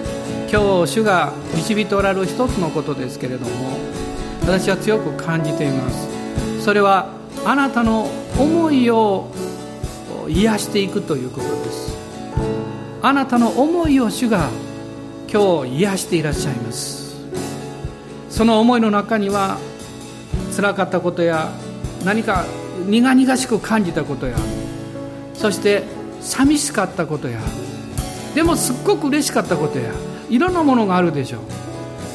[0.52, 3.78] 今日主が導いておられる一つのことですけれども
[4.42, 6.08] 私は強く感じています。
[6.62, 7.08] それは
[7.44, 9.30] あなたの思いを
[10.28, 11.96] 癒していくということです。
[13.02, 14.50] あなたの思いを主が
[15.32, 17.16] 今日癒していらっしゃいます。
[18.30, 19.58] その思いの中には
[20.54, 21.50] 辛かったことや
[22.04, 22.44] 何か
[22.86, 24.36] 苦々しく感じたことや
[25.34, 25.82] そして
[26.20, 27.40] 寂しかったことや
[28.34, 29.92] でもすっごく嬉しかったことや
[30.30, 31.40] いろんなものがあるでしょう。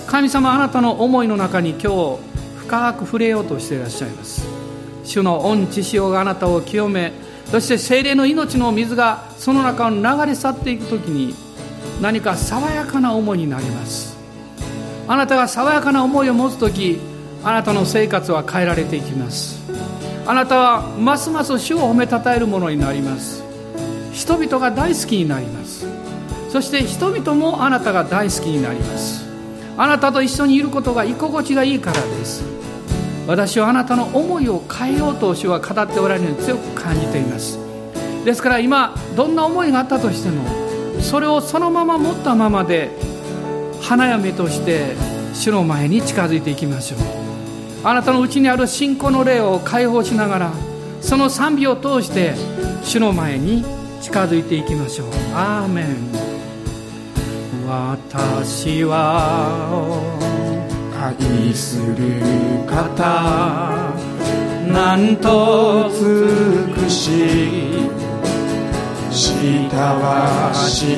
[0.08, 2.20] 神様あなたの思いの中に今日
[2.58, 4.46] 深く触れようとしていらっしゃいます。
[5.04, 7.12] 主の恩知潮があなたを清め
[7.54, 11.36] そして精霊の命の水がその中を流れ去っていく時に
[12.02, 14.18] 何か爽やかな思いになります。
[15.08, 17.00] あなたが爽やかな思いを持つ時
[17.44, 19.62] あなたの生活は変えられていきます。
[20.26, 23.44] あなたはますます主を褒めたたえるものになります。
[24.14, 25.86] 人々が大好きになります。
[26.50, 29.28] そして人々もあなたが大好きになります。
[29.78, 32.44] あなたと一緒にいることが居心地がいいからです。
[33.26, 37.58] 私はあなたの思いを変えようと主は語っておられるように強く感じています。
[38.26, 40.44] ですから今どんな思いがあったとしても
[41.02, 42.90] それをそのまま持ったままで
[43.82, 44.96] 花嫁として
[45.34, 47.00] 主の前に近づいていきましょう。
[47.86, 50.52] あなたのうちにある信仰の霊を解放しながら
[51.02, 52.34] その賛美を通して
[52.84, 53.66] 主の前に
[54.02, 55.08] 近づいていきましょう。
[55.34, 55.86] アーメン。
[57.68, 60.33] 私は
[61.06, 62.22] 愛する
[62.66, 63.04] 方
[64.72, 67.02] なんと美し
[69.12, 70.96] したわし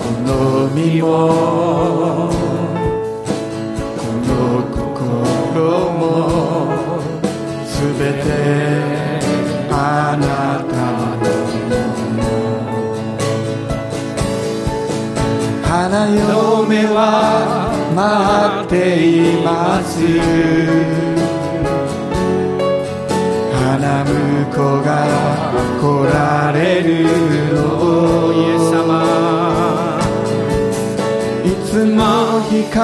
[0.00, 1.06] この身を
[3.96, 4.30] この
[4.72, 6.02] 心も
[7.64, 8.26] すべて
[9.70, 10.26] あな
[10.68, 10.74] た
[11.26, 11.82] の。
[15.62, 18.74] 花嫁は待って
[19.06, 20.00] います。
[23.52, 24.88] 花婿が
[25.80, 26.88] 来られる
[27.54, 27.58] の。
[28.32, 28.80] イエス様
[31.44, 32.00] いつも
[32.48, 32.78] 日か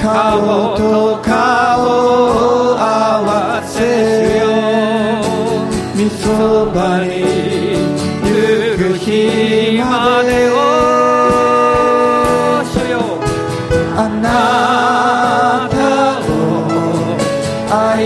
[0.00, 0.80] 顔と
[1.22, 1.30] 顔
[1.82, 2.82] を合
[3.22, 3.28] わ
[3.64, 4.42] せよ。
[5.94, 7.39] みそばに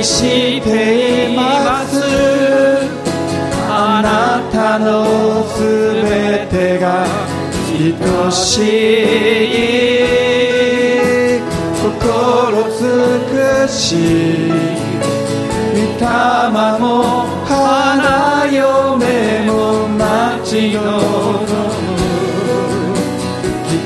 [0.05, 1.93] しています。
[3.71, 4.85] あなたの
[5.49, 5.59] す
[6.05, 7.07] べてが
[7.73, 8.53] 愛し
[9.41, 9.63] い
[11.83, 11.83] 心
[12.79, 12.81] 尽
[13.31, 13.33] く
[13.69, 13.97] し
[15.75, 16.07] 御霊
[16.79, 16.85] も
[17.47, 19.53] 花嫁も
[19.89, 20.03] 待
[20.45, 20.81] ち望
[21.41, 21.55] む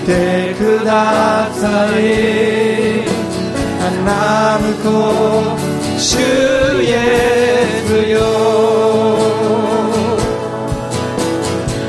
[0.04, 0.90] てくだ
[1.52, 1.62] さ
[1.98, 2.02] い。
[3.78, 5.67] 花婿
[5.98, 6.16] 主
[6.80, 8.20] イエスよ。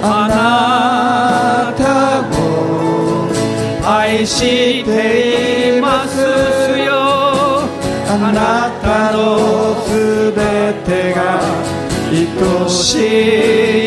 [0.02, 3.30] あなたを
[3.88, 6.18] 愛しています
[6.80, 6.90] よ。
[8.10, 11.20] あなたのすべてが
[12.12, 13.79] 愛しい。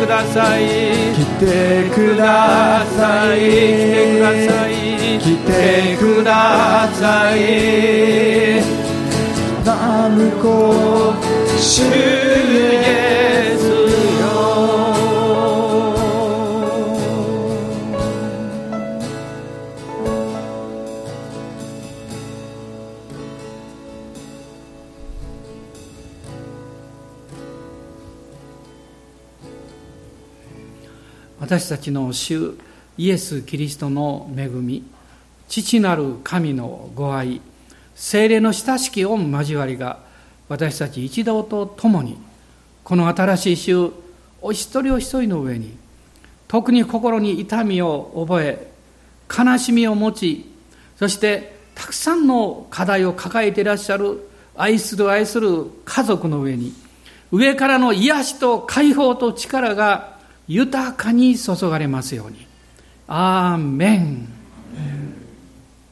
[0.00, 0.62] ください。
[1.14, 3.38] 来てください。
[3.38, 4.72] 来てください。
[5.18, 5.50] 来て
[5.98, 7.38] ください。
[9.62, 11.14] ナムコ
[11.58, 11.84] 主イ
[12.82, 13.49] エス
[31.50, 32.56] 私たちの主
[32.96, 34.84] イエス・キリストの恵み
[35.48, 37.40] 父なる神のご愛
[37.96, 39.98] 精霊の親しき御交わりが
[40.48, 42.18] 私たち一同と共に
[42.84, 43.90] この新しい週
[44.40, 45.76] お一人お一人の上に
[46.46, 48.70] 特に心に痛みを覚え
[49.28, 50.46] 悲しみを持ち
[51.00, 54.20] そしてたくさんの課題を抱えていらっしゃる
[54.54, 56.72] 愛する愛する家族の上に
[57.32, 60.19] 上からの癒しと解放と力が
[60.50, 62.44] 豊かに注がれますように。
[63.06, 64.28] アーメン